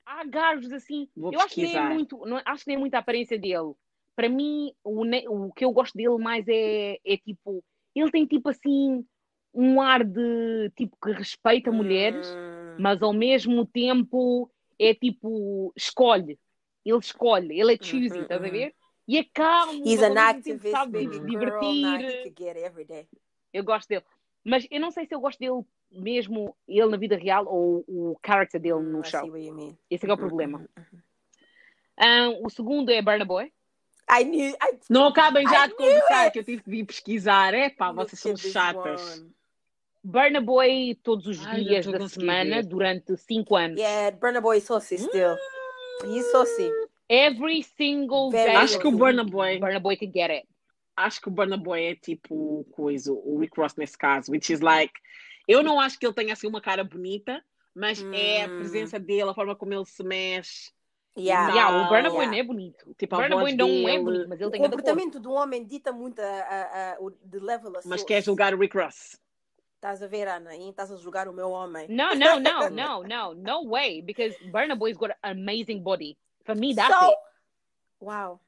há 0.05 0.23
gajos 0.25 0.71
assim. 0.71 1.07
Vou 1.15 1.31
eu 1.33 1.39
acho 1.39 1.53
que 1.55 1.61
nem 1.63 1.75
é 1.75 1.89
muito, 1.89 2.25
não, 2.25 2.41
acho 2.45 2.63
que 2.63 2.67
nem 2.69 2.75
é 2.77 2.79
muito 2.79 2.95
a 2.95 2.99
aparência 2.99 3.37
dele. 3.37 3.73
Para 4.15 4.29
mim, 4.29 4.73
o, 4.83 5.03
o 5.47 5.51
que 5.53 5.63
eu 5.65 5.71
gosto 5.71 5.95
dele 5.95 6.17
mais 6.17 6.45
é, 6.47 6.97
é 7.05 7.17
tipo, 7.17 7.63
ele 7.95 8.11
tem 8.11 8.25
tipo 8.25 8.49
assim 8.49 9.05
um 9.53 9.81
ar 9.81 10.03
de 10.03 10.71
tipo 10.75 10.95
que 11.03 11.11
respeita 11.11 11.71
mulheres, 11.71 12.27
Hum. 12.35 12.75
mas 12.79 13.01
ao 13.01 13.13
mesmo 13.13 13.65
tempo 13.65 14.49
é 14.77 14.93
tipo 14.93 15.73
escolhe. 15.75 16.39
Ele 16.85 16.97
escolhe, 16.99 17.59
ele 17.59 17.73
é 17.73 17.77
choosy, 17.77 18.17
Uhum, 18.17 18.21
estás 18.23 18.41
a 18.41 18.45
uhum. 18.45 18.51
ver? 18.51 18.75
E 19.07 19.17
é 19.17 19.23
calmo, 19.33 19.85
He's 19.85 20.01
an 20.01 20.17
activist, 20.17 20.71
sabe 20.71 20.91
baby 20.91 21.17
girl. 21.17 21.25
Divertir. 21.25 22.23
could 22.23 22.35
get 22.43 22.55
it 22.55 22.65
every 22.65 22.85
day. 22.85 23.07
Eu 23.51 23.63
gosto 23.63 23.87
dele. 23.89 24.03
Mas 24.43 24.67
eu 24.71 24.79
não 24.79 24.91
sei 24.91 25.05
se 25.05 25.13
eu 25.13 25.19
gosto 25.19 25.39
dele 25.39 25.65
mesmo, 25.91 26.55
ele 26.67 26.85
na 26.87 26.97
vida 26.97 27.17
real 27.17 27.45
ou 27.47 27.83
o 27.87 28.17
character 28.25 28.61
dele 28.61 28.79
no 28.79 28.99
Hum, 28.99 29.01
I 29.01 29.09
show. 29.09 29.21
see 29.21 29.31
what 29.31 29.43
you 29.45 29.53
mean. 29.53 29.77
Esse 29.89 30.05
é 30.05 30.07
que 30.07 30.11
é 30.11 30.13
o 30.13 30.17
Uhum, 30.17 30.27
problema. 30.27 30.57
uhum. 30.77 30.99
Ah, 31.97 32.29
o 32.41 32.49
segundo 32.49 32.89
é 32.91 33.01
Burna 33.01 33.25
Boy. 33.25 33.51
I 34.09 34.23
knew. 34.23 34.55
I 34.61 34.79
Não 34.89 35.07
acabem 35.07 35.47
já 35.47 35.65
I 35.65 35.67
de 35.69 35.75
conversar, 35.75 36.23
it! 36.25 36.31
que 36.33 36.39
eu 36.39 36.43
tive 36.43 36.63
de 36.63 36.71
vir 36.71 36.85
pesquisar. 36.85 37.53
É 37.53 37.69
pá, 37.69 37.91
vocês 37.91 38.19
são 38.19 38.37
chatas. 38.37 39.19
one. 39.19 39.31
Burna 40.03 40.39
Boy 40.41 40.95
todos 41.03 41.25
os 41.27 41.45
Ai, 41.45 41.63
dias 41.63 41.85
da 41.85 42.07
semana 42.07 42.57
ver. 42.57 42.65
durante 42.65 43.17
cinco 43.17 43.55
anos. 43.55 43.79
Yeah, 43.79 44.15
Burna 44.17 44.39
Boy 44.41 44.61
saucy 44.61 44.97
still. 44.97 45.35
Isso 46.05 46.45
sim. 46.45 46.71
Every 47.09 47.63
single 47.63 48.29
Very 48.31 48.51
day. 48.51 48.55
Acho 48.57 48.79
que 48.79 48.87
o 48.87 48.91
Burna 48.91 49.23
Boy, 49.23 49.59
Burna 49.59 49.79
Boy 49.79 49.97
could 49.97 50.13
get 50.17 50.29
it. 50.31 50.47
acho 50.95 51.21
que 51.21 51.27
o 51.27 51.31
Burna 51.31 51.57
Boy 51.57 51.83
é 51.85 51.95
tipo 51.95 52.65
coisa, 52.71 53.11
o 53.11 53.37
Rick 53.39 53.59
Ross 53.59 53.75
nesse 53.75 53.97
caso, 53.97 54.31
which 54.31 54.51
is 54.53 54.59
like, 54.61 54.93
eu 55.47 55.63
não 55.63 55.79
acho 55.79 55.97
que 55.97 56.05
ele 56.05 56.13
tenha 56.13 56.33
assim 56.33 56.45
uma 56.47 56.61
cara 56.61 56.83
bonita, 56.83 57.41
mas 57.73 58.03
é 58.13 58.43
a 58.43 58.47
Hum. 58.47 58.57
presença 58.59 58.99
dele, 58.99 59.29
a 59.29 59.33
forma 59.33 59.55
como 59.55 59.73
ele 59.73 59.85
se 59.85 60.03
mexe, 60.03 60.71
Yeah. 61.17 61.53
Yeah, 61.53 61.77
o 61.85 61.89
Burna 61.89 62.09
Boy 62.09 62.19
yeah. 62.19 62.31
não 62.31 62.37
é 62.37 62.43
bonito. 62.43 62.95
tipo 62.97 63.15
a 63.15 63.19
Burna 63.19 63.35
Boy 63.37 63.53
não 63.53 63.67
é 63.67 63.91
dele. 63.93 63.99
bonito, 64.03 64.29
mas 64.29 64.39
ele 64.39 64.47
O 64.47 64.51
tem 64.51 64.61
corpo. 64.61 64.75
comportamento 64.77 65.19
do 65.19 65.31
homem 65.31 65.65
dita 65.65 65.91
muito 65.91 66.19
a, 66.21 66.23
a, 66.25 66.93
a, 66.93 66.97
o 67.01 67.09
de 67.11 67.39
level 67.39 67.75
a 67.77 67.81
mas 67.85 68.03
quer 68.03 68.21
julgar 68.23 68.53
o 68.53 68.57
Rick 68.59 68.77
Ross. 68.77 69.17
Estás 69.79 70.03
a 70.03 70.07
ver, 70.07 70.27
Ana? 70.27 70.53
E 70.57 70.69
estás 70.69 70.91
a 70.91 70.97
julgar 70.97 71.29
o 71.29 71.33
meu 71.33 71.51
homem. 71.51 71.87
No, 71.87 72.13
no, 72.13 72.37
no, 72.37 72.69
no, 72.69 73.03
no, 73.03 73.33
no 73.33 73.63
way. 73.63 74.01
Because 74.01 74.35
Burna 74.51 74.75
Boy's 74.75 74.97
got 74.97 75.11
an 75.23 75.39
amazing 75.39 75.81
body. 75.81 76.17
For 76.43 76.53
me, 76.53 76.75
that's 76.75 76.93
so, 76.93 77.11
it. 77.11 77.17
wow. 78.01 78.41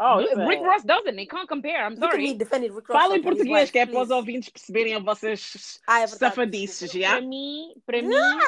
Oh, 0.00 0.18
Rick 0.18 0.60
Ross 0.60 0.82
doesn't. 0.82 1.14
They 1.14 1.26
can't 1.26 1.48
compare. 1.48 1.86
I'm 1.86 1.94
me 1.94 2.00
sorry. 2.00 2.34
defending 2.34 2.74
Rick 2.74 2.88
Ross. 2.88 3.00
Fala 3.00 3.16
em 3.16 3.22
português, 3.22 3.70
que 3.70 3.78
é 3.78 3.86
para 3.86 4.00
os 4.00 4.10
ouvintes 4.10 4.48
perceberem 4.48 4.96
a 4.96 4.98
vossas 4.98 5.80
Ah, 5.86 6.00
é 6.00 6.06
safadices, 6.08 6.90
já? 6.90 7.10
Para 7.10 7.20
mim, 7.20 7.74
para 7.86 8.02
mim, 8.02 8.38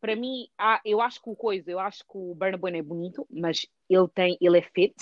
para 0.00 0.16
mim, 0.16 0.48
ah, 0.58 0.80
eu 0.84 1.00
acho 1.00 1.22
que 1.22 1.30
o 1.30 1.36
coisa, 1.36 1.70
eu 1.70 1.78
acho 1.78 2.00
que 2.00 2.18
o 2.18 2.34
Burna 2.34 2.58
Boy 2.58 2.72
não 2.72 2.78
é 2.80 2.82
bonito, 2.82 3.24
mas 3.30 3.64
ele 3.88 4.08
tem, 4.12 4.36
ele 4.40 4.58
é 4.58 4.62
fit. 4.62 4.96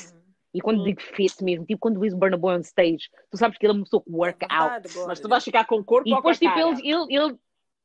E 0.57 0.61
quando 0.63 0.83
digo 0.83 1.03
fit 1.03 1.45
mesmo, 1.45 1.67
tipo 1.67 1.79
quando 1.79 1.99
o 1.99 2.17
Burna 2.17 2.39
Boy 2.39 2.57
on 2.57 2.61
stage, 2.61 3.11
tu 3.31 3.37
sabes 3.37 3.59
que 3.59 3.67
ele 3.67 3.73
é 3.73 3.77
uma 3.77 3.85
pessoa 3.85 4.03
que 4.03 4.11
work 4.11 4.47
out. 4.49 4.83
verdade, 4.83 5.07
Mas 5.07 5.21
tu 5.21 5.29
vais 5.29 5.45
ficar 5.45 5.67
com 5.67 5.77
o 5.77 5.85
corpo 5.85 6.09
E 6.09 6.15
depois, 6.15 6.39
tipo, 6.39 6.59
ele, 6.59 6.81
ele, 6.81 7.15
ele 7.15 7.39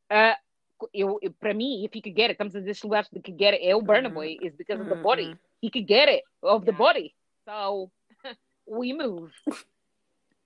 ah, 0.10 0.38
eu, 0.94 1.20
eu, 1.22 1.34
para 1.34 1.54
mim, 1.54 1.84
if 1.84 1.94
he 1.94 2.02
could 2.02 2.16
get 2.16 2.30
it, 2.30 2.32
estamos 2.32 2.56
a 2.56 2.62
dizer 2.62 2.80
lugares 2.86 3.10
de 3.12 3.20
que 3.20 3.32
get 3.32 3.56
it, 3.56 3.68
é 3.68 3.76
o 3.76 3.82
Burna 3.82 4.08
Uhum. 4.08 4.14
Boy, 4.14 4.38
is 4.42 4.56
because 4.56 4.82
of 4.82 4.90
the 4.90 4.96
Uhum, 4.96 5.02
body. 5.02 5.38
He 5.62 5.70
could 5.70 5.86
get 5.86 6.08
it, 6.08 6.24
of 6.42 6.66
the 6.66 6.72
body. 6.72 7.14
So, 7.44 7.92
we 8.66 8.94
move. 8.94 9.34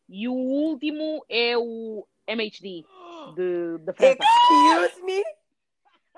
E 0.10 0.28
o 0.28 0.34
último 0.34 1.24
é 1.30 1.56
o 1.56 2.08
MHD, 2.28 2.86
de, 3.36 3.78
da 3.86 3.94
França. 3.94 4.24
Excuse 4.24 5.04
me? 5.04 5.24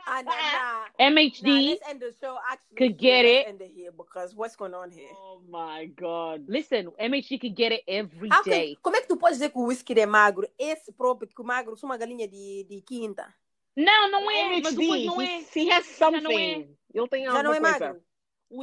Nah. 0.23 0.23
Nah, 0.23 1.09
MHD, 1.11 1.47
let's 1.79 1.89
end 1.89 1.99
the 1.99 2.11
show. 2.19 2.37
Actually, 2.49 2.77
could 2.77 2.97
get 2.97 3.25
it. 3.25 3.47
end 3.47 3.61
it 3.61 3.71
here 3.75 3.91
because 3.91 4.33
what's 4.35 4.55
going 4.55 4.73
on 4.73 4.89
here? 4.89 5.09
Oh 5.11 5.41
my 5.49 5.85
god. 5.95 6.45
listen, 6.47 6.87
MHD 6.99 7.39
could 7.41 7.55
get 7.55 7.71
it 7.73 7.83
every 7.87 8.29
Ah, 8.31 8.39
ok. 8.39 8.49
day. 8.49 8.77
Como 8.81 8.95
é 8.95 9.01
que 9.01 9.07
tu 9.07 9.17
podes 9.17 9.37
dizer 9.37 9.49
que 9.51 9.57
o 9.59 9.65
whisky 9.67 9.93
é 9.99 10.05
magro? 10.05 10.47
Esse 10.57 10.91
próprio, 10.93 11.27
que 11.27 11.41
o 11.41 11.45
magro 11.45 11.75
sou 11.75 11.89
uma 11.89 11.97
galinha 11.97 12.27
de, 12.27 12.65
de 12.69 12.81
quinta. 12.81 13.33
Não, 13.75 14.09
não 14.09 14.31
é, 14.31 14.59
mas 14.61 14.73
MHD, 14.73 14.81
depois 14.81 15.05
não 15.05 15.21
é. 15.21 15.25
he, 15.39 15.45
he 15.55 15.71
has 15.71 15.97
Já 15.97 16.09
não 16.11 16.21
something. 16.21 16.75
Ele 16.93 17.07
tem 17.09 17.25
Já 17.25 17.31
alguma 17.31 17.43
não 17.43 17.53
é 17.53 17.59
coisa. 17.59 17.79
magro. 17.85 18.01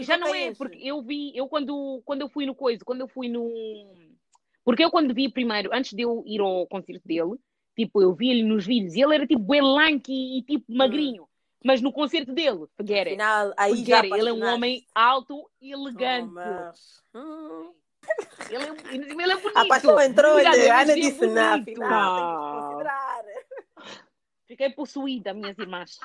Já 0.02 0.16
não 0.16 0.34
é, 0.34 0.54
porque 0.54 0.78
eu 0.82 1.02
vi, 1.02 1.36
eu 1.36 1.46
quando, 1.46 2.02
quando 2.06 2.22
eu 2.22 2.28
fui 2.30 2.46
no 2.46 2.54
coisa, 2.54 2.82
quando 2.84 3.02
eu 3.02 3.08
fui 3.08 3.28
no. 3.28 3.52
Porque 4.64 4.82
eu 4.82 4.90
quando 4.90 5.12
vi 5.14 5.28
primeiro, 5.28 5.68
antes 5.74 5.92
de 5.92 6.02
eu 6.02 6.24
ir 6.26 6.40
ao 6.40 6.66
concerto 6.66 7.06
dele, 7.06 7.34
tipo, 7.76 8.00
eu 8.00 8.14
vi 8.14 8.30
ele 8.30 8.42
nos 8.44 8.64
vídeos 8.66 8.94
e 8.94 9.02
ele 9.02 9.14
era 9.14 9.26
tipo 9.26 9.42
bem 9.42 9.60
lanky 9.60 10.38
e 10.38 10.42
tipo 10.42 10.64
magrinho. 10.74 11.28
Mas 11.64 11.80
no 11.80 11.90
concerto 11.90 12.32
dele, 12.32 12.66
forget 12.76 13.08
it. 13.08 13.20
Afinal, 13.20 13.54
aí 13.56 13.70
Forget. 13.74 14.04
Ele 14.04 14.28
é 14.28 14.32
um 14.32 14.44
homem 14.44 14.86
alto 14.94 15.50
e 15.62 15.74
Oh, 15.74 15.78
elegante. 15.80 16.30
mas- 16.30 17.02
Hum. 17.14 17.72
ele, 18.50 18.64
é, 18.64 18.94
ele 18.94 19.32
é 19.32 19.36
bonito. 19.36 19.56
A 19.58 19.66
paixão 19.66 19.98
entrou 19.98 20.34
Cuidado, 20.34 20.56
e 20.56 20.60
ele 20.60 20.70
Ana 20.70 20.94
disse 20.94 21.26
não, 21.26 21.54
afinal, 21.54 21.64
tem 21.64 21.74
que 21.74 22.66
considerar. 22.68 23.24
Fiquei 24.46 24.70
possuída, 24.70 25.32
minhas 25.32 25.58
irmãs. 25.58 25.98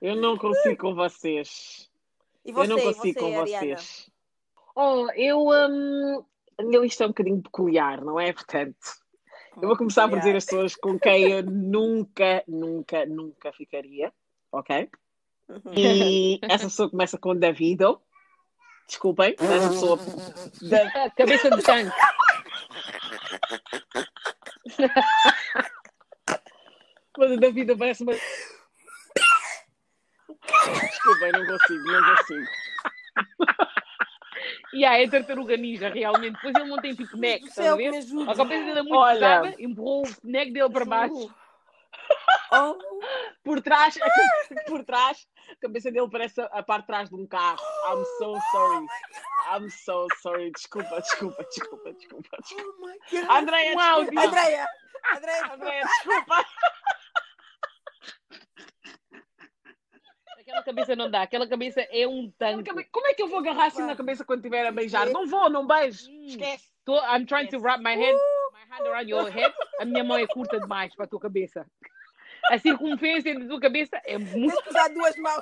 Eu 0.00 0.14
não 0.14 0.38
consigo 0.38 0.76
com 0.76 0.94
vocês. 0.94 1.90
E 2.44 2.52
você, 2.52 2.72
eu 2.72 2.76
não 2.76 2.82
consigo 2.82 3.02
você, 3.02 3.20
com 3.20 3.40
Ariana? 3.40 3.66
vocês. 3.66 4.10
Oh, 4.76 5.08
eu. 5.16 5.40
hum, 5.48 6.24
a 6.56 6.62
minha 6.62 6.80
lista 6.80 7.02
é 7.02 7.06
um 7.06 7.10
bocadinho 7.10 7.42
peculiar, 7.42 8.00
não 8.00 8.18
é? 8.20 8.32
Portanto, 8.32 8.76
eu 9.60 9.66
vou 9.66 9.76
começar 9.76 10.08
por 10.08 10.18
dizer 10.18 10.36
as 10.36 10.44
pessoas 10.44 10.76
com 10.76 10.98
quem 10.98 11.32
eu 11.32 11.42
nunca, 11.42 12.44
nunca, 12.46 13.04
nunca 13.06 13.52
ficaria. 13.52 14.12
Ok? 14.52 14.90
Uhum. 15.48 15.72
E 15.76 16.38
essa 16.42 16.64
pessoa 16.64 16.90
começa 16.90 17.18
com 17.18 17.34
Davido. 17.36 18.00
Desculpem, 18.86 19.34
essa 19.38 19.68
pessoa. 19.68 19.98
Da- 20.62 21.10
Cabeça 21.16 21.50
de 21.50 21.62
tanque. 21.62 21.96
Mas 27.18 27.30
o 27.32 27.36
Davido 27.36 27.76
parece 27.76 28.02
uma. 28.02 28.12
Desculpem, 30.42 31.32
não 31.32 31.46
consigo, 31.46 31.84
não 31.92 32.16
consigo. 32.16 32.46
E 34.72 34.78
yeah, 34.78 34.98
é 35.02 35.08
tartaruga 35.08 35.56
ninja, 35.56 35.88
realmente. 35.90 36.34
Depois 36.34 36.54
ele 36.54 36.70
não 36.70 36.78
tem 36.80 36.94
tipo 36.94 37.16
neck, 37.16 37.44
estás 37.46 37.68
a 37.68 37.76
ver? 37.76 37.88
A 38.28 38.34
cabeça 38.34 38.64
dele 38.64 38.78
é 38.78 38.82
muito 38.82 38.94
Olha. 38.96 39.14
pesada, 39.42 39.54
empurrou 39.58 40.02
o 40.06 40.10
neck 40.24 40.52
dele 40.52 40.70
para 40.70 40.84
baixo. 40.84 41.34
Oh, 42.52 42.76
Por 43.50 43.60
trás, 43.62 43.98
por 44.68 44.84
trás, 44.84 45.26
a 45.50 45.56
cabeça 45.56 45.90
dele 45.90 46.08
parece 46.08 46.40
a, 46.40 46.62
parte 46.62 46.82
de 46.82 46.86
trás 46.86 47.08
de 47.10 47.16
um 47.16 47.26
carro. 47.26 47.60
I'm 47.88 48.04
so 48.16 48.38
sorry. 48.52 48.86
I'm 49.52 49.70
so 49.70 50.06
sorry. 50.22 50.52
Desculpa, 50.52 51.00
desculpa, 51.00 51.42
desculpa, 51.42 51.92
desculpa. 51.92 52.36
desculpa. 52.40 52.64
oh 52.70 52.86
my 52.86 52.96
God. 53.10 53.28
Andréia, 53.28 53.76
Uau, 53.76 54.04
desculpa. 54.04 54.28
Andréia, 54.28 54.68
Andréia, 55.16 55.52
Andréia, 55.52 55.82
desculpa. 55.82 56.46
Aquela 60.38 60.62
cabeça 60.62 60.96
não 60.96 61.10
dá, 61.10 61.22
aquela 61.22 61.48
cabeça 61.48 61.80
é 61.90 62.06
um 62.06 62.30
tanque. 62.38 62.70
Como 62.92 63.06
é 63.08 63.14
que 63.14 63.22
eu 63.22 63.28
vou 63.28 63.40
agarrar 63.40 63.66
assim 63.66 63.82
na 63.82 63.96
cabeça 63.96 64.24
quando 64.24 64.38
estiver 64.38 64.64
a 64.64 64.70
beijar? 64.70 65.10
Não 65.10 65.26
vou, 65.26 65.50
não 65.50 65.66
beijo. 65.66 66.08
Hum. 66.08 66.26
Esquece. 66.26 66.70
Tô, 66.84 66.96
I'm 66.98 67.26
trying 67.26 67.48
to 67.48 67.58
wrap 67.58 67.82
my 67.82 67.96
head, 67.96 68.14
my 68.52 68.76
hand 68.76 68.86
around 68.86 69.10
your 69.10 69.28
head. 69.28 69.52
A 69.80 69.84
minha 69.84 70.04
mão 70.04 70.16
é 70.16 70.26
curta 70.28 70.60
demais 70.60 70.94
para 70.94 71.04
a 71.04 71.08
tua 71.08 71.18
cabeça. 71.18 71.66
A 72.50 72.58
circunferência 72.58 73.38
da 73.38 73.46
tua 73.46 73.60
cabeça 73.60 74.00
é 74.04 74.18
muito. 74.18 74.52
tens 74.54 74.62
que 74.62 74.68
usar 74.70 74.88
duas 74.88 75.16
mãos. 75.16 75.40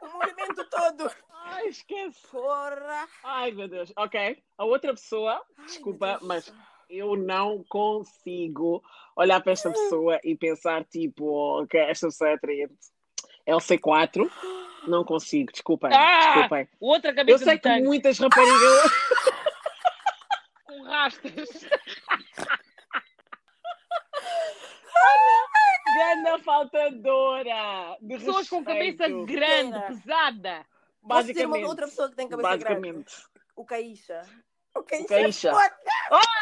O 0.00 0.06
movimento 0.08 0.64
todo. 0.70 1.10
Ai, 1.44 1.68
esquece. 1.68 2.26
Porra. 2.30 3.08
Ai, 3.24 3.50
meu 3.52 3.68
Deus. 3.68 3.92
Ok. 3.96 4.42
A 4.56 4.64
outra 4.64 4.92
pessoa, 4.94 5.42
Ai, 5.58 5.66
desculpa, 5.66 6.18
mas 6.22 6.52
eu 6.88 7.16
não 7.16 7.62
consigo 7.68 8.82
olhar 9.16 9.40
para 9.40 9.52
esta 9.52 9.70
pessoa 9.70 10.18
e 10.24 10.36
pensar, 10.36 10.84
tipo, 10.84 11.66
que 11.66 11.76
esta 11.76 12.06
pessoa 12.06 12.30
é 12.30 12.34
atraente. 12.34 12.74
LC4, 13.46 14.30
não 14.86 15.04
consigo, 15.04 15.50
desculpem, 15.52 15.90
Ah! 15.92 16.32
desculpem. 16.34 16.68
Outra 16.78 17.10
Eu 17.10 17.14
cabeça 17.16 17.44
sei 17.44 17.54
de 17.54 17.60
que 17.60 17.68
tanque 17.68 17.84
muitas 17.84 18.18
raparigas. 18.18 18.82
com 20.66 20.82
rastas. 20.84 21.48
Faltadora! 26.50 27.96
De 28.00 28.18
Pessoas 28.18 28.48
com 28.48 28.64
cabeça 28.64 29.04
respeito. 29.06 29.26
grande, 29.26 29.80
pesada. 29.86 30.66
Posso 31.06 31.28
dizer 31.28 31.46
uma 31.46 31.58
outra 31.58 31.86
pessoa 31.86 32.10
que 32.10 32.16
tem 32.16 32.28
cabeça 32.28 32.56
grande? 32.56 33.04
O 33.54 33.64
Caícha. 33.64 34.22
O 34.74 34.82
Caícha. 34.82 35.06
Caícha. 35.08 35.48
é 35.48 35.52
foda. 35.52 35.76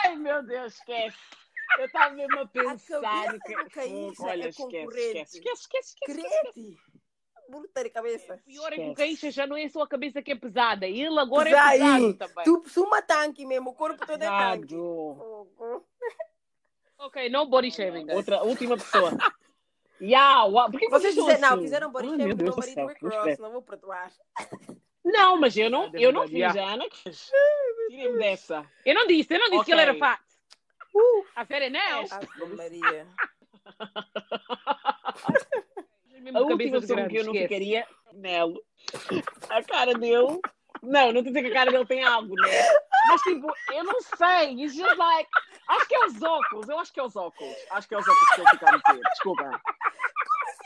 Ai, 0.05 0.17
meu 0.17 0.43
Deus, 0.43 0.75
esquece. 0.75 1.17
Eu 1.79 1.85
estava 1.85 2.15
mesmo 2.15 2.41
a 2.41 2.47
pensar 2.47 3.01
cabeça 3.01 3.33
no 3.33 3.41
que. 3.41 3.65
do 3.65 3.71
Caícha 3.71 4.23
Olha, 4.23 4.45
é 4.45 4.49
esquece, 4.49 4.63
concorrente. 4.63 4.99
esquece, 4.99 5.39
esquece, 5.39 5.63
esquece, 5.63 5.89
esquece, 5.91 6.19
cabeça. 7.91 8.35
O 8.35 8.39
pior 8.39 8.73
é 8.73 8.77
que 8.77 8.91
o. 8.91 8.95
Caícha 8.95 9.31
já 9.31 9.47
não 9.47 9.57
é 9.57 9.69
só 9.69 9.83
a 9.83 9.89
cabeça 9.89 10.23
que 10.23 10.33
é 10.33 10.37
pesada, 10.37 10.87
ele 10.87 11.19
agora 11.19 11.51
é 11.51 11.53
pesado 11.53 12.07
aí, 12.07 12.15
também. 12.15 12.45
Tu 12.45 12.65
suma 12.69 13.03
tanque 13.03 13.45
mesmo, 13.45 13.71
o 13.71 13.75
corpo 13.75 14.07
todo 14.07 14.23
é 14.23 14.27
tanque. 14.27 14.75
Ok, 17.01 17.29
no 17.29 17.47
body 17.47 17.71
shaming. 17.71 18.07
guys. 18.07 18.17
Outra, 18.17 18.43
última 18.43 18.77
pessoa. 18.77 19.13
Uau. 20.01 20.71
Por 20.71 20.81
que 20.81 20.89
Vocês 20.89 21.17
estão 21.17 21.27
fizeram, 21.27 21.41
não, 21.41 21.55
assim? 21.55 21.63
fizeram 21.65 21.91
body 21.93 22.09
Ai, 22.09 22.13
do 22.13 22.19
marido 22.57 22.63
céu, 22.75 22.87
Rick 22.87 23.41
não 23.41 23.53
vou 23.53 23.63
perdoar. 23.63 24.11
Não, 25.05 25.37
mas 25.41 25.57
eu 25.57 25.71
não, 25.71 25.85
É 25.87 25.91
eu 25.95 26.13
não 26.13 26.27
fiz, 26.29 26.55
Ana 26.57 26.89
que. 26.89 27.11
Tirem-me 27.91 28.19
dessa. 28.19 28.65
Eu 28.85 28.95
não 28.95 29.07
disse, 29.07 29.35
eu 29.35 29.39
não 29.39 29.51
disse 29.51 29.65
que 29.65 29.73
Ok. 29.73 29.75
ele 29.75 29.81
era 29.83 29.95
fat. 29.99 30.21
Uh, 30.95 31.25
A 31.37 31.45
sério, 31.47 31.71
não. 31.71 32.01
Ave 32.11 32.55
Maria. 32.57 33.07
A 36.35 36.41
última 36.41 36.81
pessoa 36.81 37.09
que 37.09 37.17
eu 37.17 37.25
não 37.25 37.33
ficaria, 37.33 37.87
Nelo. 38.13 38.63
A 39.51 39.63
cara 39.63 39.95
dele. 39.95 40.41
Não, 40.83 41.13
não 41.13 41.21
estou 41.21 41.21
a 41.21 41.23
dizer 41.25 41.43
que 41.43 41.49
a 41.49 41.53
cara 41.55 41.71
dele 41.73 41.87
tem 41.87 42.05
algo, 42.05 42.35
né? 42.37 42.49
Mas 43.09 43.21
tipo, 43.23 43.47
eu 43.73 43.85
não 43.85 44.01
sei. 44.01 44.53
It's 44.63 44.75
just 44.77 44.97
like. 44.97 45.29
Acho 45.69 45.89
que 45.89 45.95
é 45.95 46.07
os 46.07 46.23
óculos. 46.23 46.69
Eu 46.69 46.79
acho 46.79 46.93
que 46.93 47.01
é 47.01 47.03
os 47.03 47.17
óculos. 47.17 47.57
Acho 47.71 47.89
que 47.89 47.95
é 47.95 47.99
os 47.99 48.07
óculos 48.07 48.29
que 48.35 48.41
ele 48.41 48.51
fica 48.51 48.69
a 48.69 48.73
meter. 48.73 49.01
Desculpa. 49.11 49.61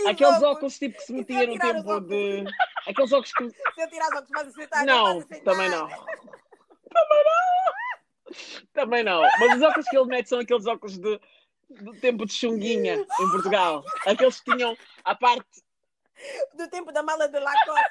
Aqueles 0.09 0.43
óculos 0.43 0.79
tipo 0.79 0.97
que 0.97 1.05
se 1.05 1.13
metia 1.13 1.47
no 1.47 1.59
tempo 1.59 2.01
de. 2.01 2.45
Aqueles 2.87 3.13
óculos 3.13 3.33
que. 3.33 3.51
Se 3.51 3.81
eu 3.83 3.89
tirar 3.89 4.07
os 4.09 4.13
óculos, 4.17 4.31
vais 4.31 4.49
aceitar. 4.49 4.85
Não, 4.87 5.05
vais 5.05 5.25
aceitar. 5.25 5.45
também 5.53 5.69
não. 5.71 5.89
Também 5.89 7.25
não. 7.25 7.73
Também 8.73 9.05
não. 9.05 9.23
Mas 9.41 9.57
os 9.57 9.63
óculos 9.63 9.87
que 9.89 9.97
ele 9.97 10.07
mete 10.07 10.29
são 10.29 10.41
aqueles 10.41 10.67
óculos 10.67 10.99
de, 10.99 11.21
do 11.71 11.93
tempo 12.01 12.25
de 12.27 12.33
chunguinha 12.33 12.95
em 12.95 13.31
Portugal. 13.31 13.85
Aqueles 14.07 14.41
que 14.41 14.53
tinham 14.53 14.77
a 15.05 15.15
parte. 15.15 15.47
Do 16.55 16.69
tempo 16.69 16.93
da 16.93 17.03
mala 17.03 17.29
de 17.29 17.39
Lacoste. 17.39 17.91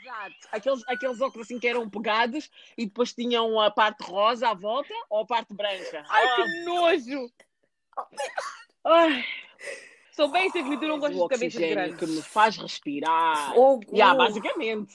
Exato. 0.00 0.34
Aqueles, 0.52 0.82
aqueles 0.88 1.20
óculos 1.20 1.46
assim 1.46 1.58
que 1.58 1.66
eram 1.66 1.88
pegados 1.88 2.50
e 2.76 2.84
depois 2.84 3.14
tinham 3.14 3.58
a 3.58 3.70
parte 3.70 4.02
rosa 4.04 4.50
à 4.50 4.54
volta 4.54 4.92
ou 5.08 5.22
a 5.22 5.26
parte 5.26 5.54
branca. 5.54 6.04
Ai, 6.08 6.26
Ah, 6.26 6.34
que 6.36 6.64
nojo! 6.64 7.32
ai, 8.84 9.24
Sou 10.14 10.28
bem 10.28 10.50
que 10.50 10.62
tu 10.62 10.86
não 10.86 10.96
o 10.96 11.00
gostas 11.00 11.16
de 11.22 11.28
cabeças 11.28 11.68
grandes. 11.70 11.96
que 11.98 12.06
me 12.06 12.22
faz 12.22 12.56
respirar. 12.56 13.54
Fogo. 13.54 13.84
Yeah, 13.92 14.16
basicamente. 14.16 14.94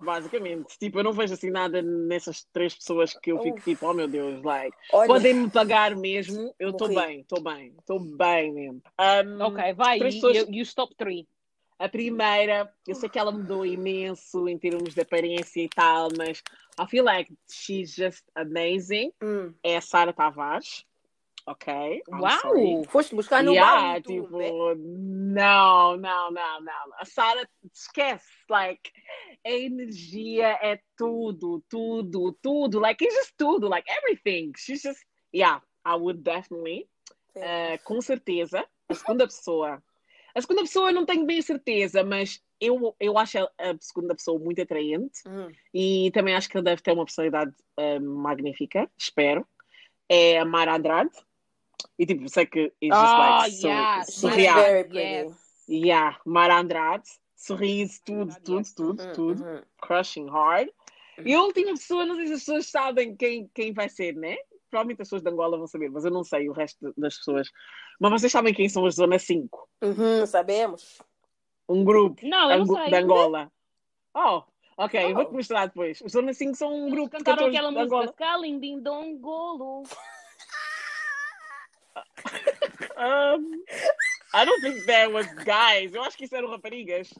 Basicamente. 0.00 0.78
Tipo, 0.78 1.00
eu 1.00 1.04
não 1.04 1.12
vejo 1.12 1.34
assim 1.34 1.50
nada 1.50 1.82
nessas 1.82 2.44
três 2.52 2.74
pessoas 2.74 3.12
que 3.14 3.32
eu 3.32 3.38
fico 3.40 3.58
Uf. 3.58 3.64
tipo, 3.64 3.86
oh 3.86 3.92
meu 3.94 4.06
Deus, 4.08 4.42
like. 4.42 4.76
Olha, 4.92 5.06
Podem-me 5.06 5.50
pagar 5.50 5.94
mesmo, 5.96 6.54
eu 6.58 6.70
estou 6.70 6.88
bem, 6.88 7.20
estou 7.20 7.42
bem, 7.42 7.74
estou 7.78 7.98
bem 8.00 8.52
mesmo. 8.52 8.82
Um, 9.00 9.42
Ok, 9.42 9.72
vai. 9.74 9.98
três 9.98 10.14
E, 10.14 10.20
pessoas- 10.20 10.48
e, 10.48 10.58
e 10.58 10.62
os 10.62 10.72
top 10.72 10.94
3? 10.96 11.26
A 11.80 11.88
primeira, 11.88 12.72
eu 12.86 12.94
sei 12.94 13.08
que 13.08 13.18
ela 13.18 13.30
mudou 13.30 13.64
imenso 13.64 14.48
em 14.48 14.58
termos 14.58 14.94
de 14.94 15.00
aparência 15.00 15.60
e 15.62 15.68
tal, 15.68 16.08
mas 16.16 16.42
I 16.80 16.86
feel 16.88 17.04
like 17.04 17.32
she's 17.48 17.94
just 17.94 18.24
amazing. 18.34 19.12
hum. 19.22 19.52
É 19.62 19.76
a 19.76 19.80
Sara 19.80 20.12
Tavares. 20.12 20.84
Ok? 21.48 22.02
I'm 22.12 22.20
Uau! 22.20 22.40
sorry. 22.42 22.84
Foste 22.88 23.14
buscar 23.14 23.42
no 23.42 23.52
yeah, 23.52 23.94
bar 23.94 24.02
tipo, 24.02 24.36
né? 24.36 24.50
não, 24.76 25.96
não, 25.96 26.30
não, 26.30 26.60
não. 26.60 26.92
A 27.00 27.06
Sara, 27.06 27.48
esquece. 27.72 28.26
Like, 28.50 28.92
a 29.46 29.50
energia 29.50 30.58
é 30.60 30.78
tudo, 30.94 31.64
tudo, 31.70 32.36
tudo. 32.42 32.78
Like, 32.78 33.02
it's 33.02 33.14
just 33.14 33.32
tudo. 33.38 33.66
Like, 33.66 33.88
everything. 33.90 34.52
She's 34.58 34.82
just, 34.82 35.00
yeah, 35.32 35.60
I 35.86 35.96
would 35.96 36.22
definitely. 36.22 36.86
Uh, 37.34 37.78
com 37.82 38.00
certeza. 38.02 38.62
A 38.90 38.94
segunda 38.94 39.26
pessoa. 39.26 39.82
A 40.34 40.40
segunda 40.42 40.62
pessoa 40.62 40.90
eu 40.90 40.94
não 40.94 41.06
tenho 41.06 41.24
bem 41.24 41.40
certeza, 41.40 42.04
mas 42.04 42.42
eu, 42.60 42.94
eu 43.00 43.16
acho 43.16 43.38
a, 43.38 43.50
a 43.58 43.76
segunda 43.80 44.14
pessoa 44.14 44.38
muito 44.38 44.60
atraente 44.60 45.20
Hum. 45.26 45.50
e 45.72 46.10
também 46.12 46.34
acho 46.34 46.48
que 46.48 46.56
ela 46.56 46.64
deve 46.64 46.82
ter 46.82 46.92
uma 46.92 47.04
personalidade 47.04 47.54
uh, 47.78 48.00
magnífica, 48.00 48.90
espero. 48.98 49.46
É 50.08 50.38
a 50.38 50.44
Mara 50.44 50.74
Andrade. 50.76 51.10
E 51.98 52.06
tipo, 52.06 52.28
sei 52.28 52.46
que 52.46 52.72
it's 52.82 52.96
just 52.96 53.12
Ah, 53.14 53.38
like 53.42 53.66
yeah, 53.66 54.04
surreal. 54.04 54.54
very 54.56 54.84
pretty. 54.88 55.34
Yeah, 55.68 56.18
Mara 56.24 56.58
Andrade. 56.58 57.04
Sorriso, 57.36 58.00
tudo, 58.04 58.34
tudo, 58.42 58.66
tudo, 58.74 59.02
Uhum, 59.02 59.12
tudo. 59.12 59.44
uhum. 59.44 59.62
Crushing 59.80 60.28
hard. 60.28 60.68
E 61.24 61.34
a 61.34 61.40
última 61.42 61.70
pessoa, 61.72 62.04
não 62.04 62.16
sei 62.16 62.26
se 62.28 62.32
as 62.34 62.40
pessoas 62.40 62.66
sabem 62.66 63.14
quem, 63.16 63.48
quem 63.54 63.72
vai 63.72 63.88
ser, 63.88 64.14
né? 64.14 64.36
Provavelmente 64.70 65.02
as 65.02 65.08
pessoas 65.08 65.22
de 65.22 65.30
Angola 65.30 65.56
vão 65.56 65.66
saber, 65.66 65.88
mas 65.90 66.04
eu 66.04 66.10
não 66.10 66.24
sei 66.24 66.48
o 66.48 66.52
resto 66.52 66.92
das 66.96 67.16
pessoas. 67.18 67.48
Mas 68.00 68.10
vocês 68.12 68.30
sabem 68.32 68.52
quem 68.52 68.68
são 68.68 68.84
as 68.86 68.96
Zona 68.96 69.18
5? 69.18 69.68
Uhum, 69.82 70.26
sabemos. 70.26 71.00
Um 71.68 71.84
grupo 71.84 72.26
Não, 72.26 72.50
eu 72.50 72.58
não 72.58 72.64
Ango- 72.64 72.74
sei. 72.76 72.88
de 72.88 72.94
Angola. 72.96 73.52
Oh, 74.14 74.42
ok, 74.76 75.04
Oh. 75.12 75.14
vou-te 75.14 75.32
mostrar 75.32 75.66
depois. 75.66 76.00
Os 76.00 76.12
Zona 76.12 76.32
5 76.34 76.54
são 76.56 76.72
um 76.72 76.82
Eles 76.82 76.92
grupo 76.92 77.16
de 77.18 77.24
cantaram 77.24 77.46
aquela 77.48 77.68
de 77.68 77.74
música 77.76 77.94
Angola. 77.96 78.12
Scaling 78.12 78.58
Ding 78.58 78.80
Dong 78.80 79.16
Golo. 79.18 79.82
Um, 82.98 83.62
I 84.34 84.44
don't 84.44 84.60
think 84.60 84.84
that 84.86 85.12
was 85.12 85.26
guys. 85.44 85.94
Eu 85.94 86.02
acho 86.02 86.16
que 86.16 86.24
isso 86.24 86.34
eram 86.34 86.48
raparigas. 86.50 87.14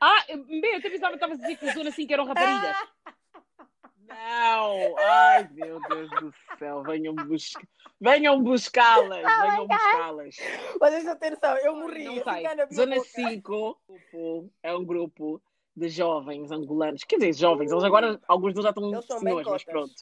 Ah, 0.00 0.24
bem, 0.28 0.72
eu 0.72 0.78
até 0.78 0.88
pensava 0.88 1.10
que 1.10 1.16
estava 1.16 1.34
a 1.34 1.36
dizer 1.36 1.56
que 1.58 1.66
os 1.66 1.74
Zona 1.74 1.90
5 1.90 2.10
eram 2.12 2.24
raparigas. 2.24 2.76
Não! 4.08 4.96
Ai, 4.98 5.48
meu 5.52 5.78
Deus 5.88 6.10
do 6.10 6.34
céu. 6.58 6.82
Venham, 6.82 7.14
buscar, 7.14 7.62
venham 8.00 8.42
buscá-las. 8.42 9.22
Venham 9.22 9.66
buscá-las. 9.68 10.36
Mas 10.80 11.18
ter 11.18 11.30
noção, 11.30 11.56
eu 11.58 11.76
morri. 11.76 12.04
Não 12.04 12.14
sei. 12.24 12.46
Zona 12.74 12.96
boca. 12.96 13.08
5 13.08 13.78
grupo- 14.12 14.50
é 14.62 14.74
um 14.74 14.84
grupo 14.84 15.40
de 15.76 15.88
jovens 15.88 16.50
angolanos. 16.50 17.04
Quer 17.04 17.16
dizer, 17.16 17.34
jovens. 17.34 17.70
Eles 17.70 17.84
agora, 17.84 18.18
alguns 18.26 18.54
deles 18.54 18.64
já 18.64 18.70
estão 18.70 19.02
senhores, 19.02 19.46
mas 19.46 19.64
pronto. 19.64 19.94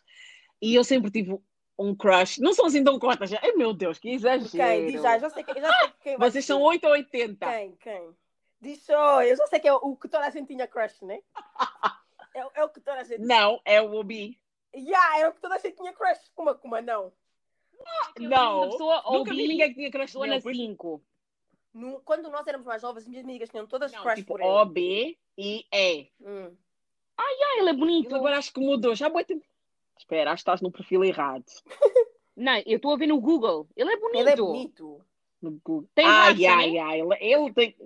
E 0.62 0.74
eu 0.74 0.84
sempre 0.84 1.10
tive 1.10 1.38
um 1.78 1.94
crush. 1.94 2.38
Não 2.40 2.52
são 2.52 2.66
assim 2.66 2.82
tão 2.82 2.98
cotas. 2.98 3.30
já. 3.30 3.38
Ai, 3.42 3.52
meu 3.52 3.72
Deus, 3.72 3.98
que 3.98 4.08
Quem? 4.08 4.14
exagero. 4.16 4.86
Diz 4.90 5.00
já, 5.02 5.14
eu 5.16 5.20
já 5.20 5.30
sei, 5.30 5.44
que- 5.44 5.50
eu 5.52 5.60
já 5.60 5.72
sei 5.78 5.88
quem 6.02 6.16
vai 6.18 6.30
Vocês 6.30 6.44
são 6.44 6.60
8 6.62 6.84
ou 6.86 6.92
80. 6.92 7.46
Quem? 7.46 7.76
Quem? 7.76 8.16
Diz 8.60 8.82
só, 8.82 9.22
eu 9.22 9.36
já 9.36 9.46
sei 9.46 9.60
que 9.60 9.68
é 9.68 9.72
o 9.72 9.94
que 9.96 10.08
toda 10.08 10.26
a 10.26 10.30
gente 10.30 10.48
tinha 10.48 10.66
crush, 10.66 11.02
né? 11.04 11.20
É, 12.34 12.44
o- 12.44 12.50
é 12.54 12.64
o 12.64 12.68
que 12.68 12.80
toda 12.80 13.00
a 13.00 13.04
gente. 13.04 13.20
Não, 13.20 13.60
é 13.64 13.80
o 13.80 13.94
Obi. 13.94 14.38
Yeah, 14.74 15.20
é 15.20 15.28
o 15.28 15.32
que 15.32 15.40
toda 15.40 15.54
a 15.54 15.58
gente 15.58 15.76
tinha 15.76 15.92
crush. 15.92 16.30
Como, 16.34 16.54
como 16.56 16.80
não? 16.80 17.12
Não. 18.18 18.62
A 18.64 18.70
pessoa 18.70 19.02
Nunca 19.10 19.30
vi 19.32 19.46
ninguém 19.48 19.68
que 19.68 19.74
tinha 19.76 19.90
crush 19.90 20.12
por 20.12 20.28
isso- 20.28 20.50
5. 20.52 21.02
No- 21.72 22.00
quando 22.00 22.28
nós 22.30 22.46
éramos 22.46 22.66
mais 22.66 22.82
jovens, 22.82 23.02
as 23.02 23.08
minhas 23.08 23.24
amigas 23.24 23.48
tinham 23.48 23.66
todas 23.66 23.92
Não, 23.92 24.02
crush 24.02 24.16
tipo 24.16 24.28
por 24.32 24.40
ele. 24.40 24.48
O, 24.50 24.64
B 24.64 25.16
e 25.36 25.64
E. 25.72 26.08
Hum. 26.20 26.56
Ah, 27.16 27.56
ele 27.58 27.70
é 27.70 27.72
bonito. 27.72 28.06
Ele 28.08 28.14
agora 28.16 28.38
acho 28.38 28.52
que 28.52 28.60
mudou. 28.60 28.94
Já 28.94 29.08
boi 29.08 29.24
tempo. 29.24 29.44
Espera, 29.98 30.30
acho 30.32 30.40
que 30.42 30.50
estás 30.50 30.60
no 30.60 30.70
perfil 30.70 31.04
errado. 31.04 31.44
Não, 32.36 32.62
eu 32.64 32.76
estou 32.76 32.92
a 32.92 32.96
ver 32.96 33.08
no 33.08 33.20
Google. 33.20 33.66
Ele 33.76 33.92
é 33.92 33.96
bonito. 33.96 34.20
Ele 34.20 34.30
é 34.30 34.36
bonito. 34.36 35.00
No 35.42 35.60
Google. 35.64 35.88
Tem 35.94 36.06
ah, 36.06 36.26
racha, 36.26 36.40
yeah, 36.40 36.62
né? 36.62 36.68
yeah, 36.68 36.96
ele, 36.96 37.16
ele 37.20 37.52
tem. 37.52 37.76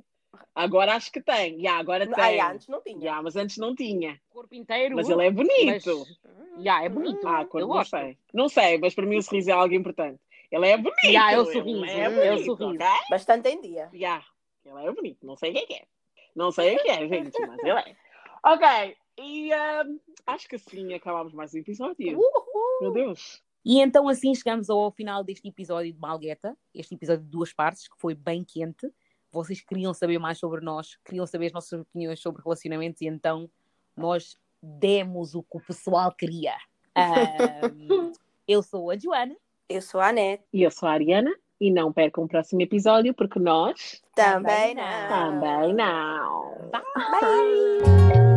Agora 0.55 0.94
acho 0.94 1.11
que 1.11 1.22
tem. 1.22 1.57
Yeah, 1.57 1.81
agora 1.81 2.07
tem. 2.07 2.14
Ai, 2.22 2.40
antes 2.40 2.68
não 2.68 2.83
tinha. 2.83 2.98
Yeah, 2.98 3.22
mas 3.22 3.37
antes 3.37 3.57
não 3.57 3.75
tinha. 3.75 4.20
Corpo 4.31 4.55
inteiro. 4.55 4.94
Mas 4.96 5.09
ele 5.09 5.27
é 5.27 5.31
bonito. 5.31 6.07
Mas- 6.07 6.62
Yeah, 6.62 6.85
é 6.85 6.88
bonito. 6.90 7.27
Ah, 7.27 7.46
quando 7.46 7.62
eu 7.62 7.68
não 7.68 7.77
gosto. 7.77 7.90
sei. 7.90 8.18
Não 8.33 8.48
sei, 8.48 8.77
mas 8.79 8.94
para 8.94 9.07
mim 9.07 9.16
o 9.16 9.22
sorriso 9.22 9.48
é 9.51 9.55
algo 9.55 9.72
importante. 9.75 10.20
Ele 10.51 10.68
é 10.68 10.77
bonito. 10.77 11.05
Yeah, 11.05 11.33
é 11.33 11.38
o 11.38 11.44
ele 11.44 11.53
sorriso, 11.53 11.85
É 11.87 12.01
é 12.01 12.09
o 12.09 12.12
bonito, 12.12 12.44
sorriso. 12.44 12.75
ok? 12.75 12.87
Bastante 13.09 13.48
em 13.48 13.61
dia. 13.62 13.88
Yeah, 13.94 14.22
ele 14.66 14.87
é 14.87 14.92
bonito. 14.92 15.27
Não 15.27 15.35
sei 15.37 15.51
o 15.51 15.55
que 15.55 15.61
é 15.61 15.66
que 15.66 15.75
é. 15.75 15.85
Não 16.37 16.53
sei 16.53 16.77
o 16.77 16.83
que 16.83 16.90
é, 16.90 17.09
gente, 17.09 17.40
mas 17.46 17.59
ele 17.59 17.70
é. 17.70 17.96
Ok, 18.44 18.96
e 19.18 19.53
ahm, 19.53 19.98
acho 20.27 20.48
que 20.48 20.57
assim 20.57 20.92
acabámos 20.94 21.33
mais 21.33 21.55
um 21.55 21.59
episódio. 21.59 22.18
Uhul. 22.18 22.81
Meu 22.81 22.92
Deus. 22.92 23.42
E 23.64 23.81
então 23.81 24.09
assim 24.09 24.35
chegamos 24.35 24.68
ao 24.68 24.90
final 24.90 25.22
deste 25.22 25.48
episódio 25.48 25.92
de 25.92 25.98
Malgueta, 25.98 26.57
este 26.75 26.94
episódio 26.94 27.22
de 27.25 27.31
duas 27.31 27.53
partes, 27.53 27.88
que 27.88 27.94
foi 27.98 28.14
bem 28.14 28.44
quente. 28.44 28.90
Vocês 29.31 29.61
queriam 29.61 29.94
saber 29.94 30.18
mais 30.18 30.38
sobre 30.38 30.61
nós, 30.61 30.98
queriam 31.05 31.27
saber 31.27 31.46
as 31.46 31.53
nossas 31.53 31.81
opiniões 31.81 32.20
sobre 32.20 32.42
relacionamentos 32.42 33.01
e 33.01 33.07
então 33.07 33.48
nós 33.96 34.37
demos 34.62 35.35
o 35.35 35.42
que 35.42 35.57
o 35.57 35.61
pessoal 35.61 36.12
queria. 36.12 36.55
Ahm, 36.94 38.12
eu 38.46 38.62
sou 38.62 38.90
a 38.90 38.98
Joana. 38.98 39.37
Eu 39.68 39.81
sou 39.81 40.01
a 40.01 40.09
Anete. 40.09 40.44
E 40.53 40.62
eu 40.62 40.70
sou 40.70 40.88
a 40.88 40.92
Ariana. 40.92 41.35
E 41.61 41.70
não 41.70 41.92
percam 41.92 42.25
o 42.25 42.29
próximo 42.29 42.61
episódio, 42.61 43.14
porque 43.14 43.38
nós 43.38 44.03
Também 44.16 44.75
Também 44.75 44.75
não. 44.75 45.40
também 45.40 45.75
não. 45.75 46.70
Bye. 46.70 48.32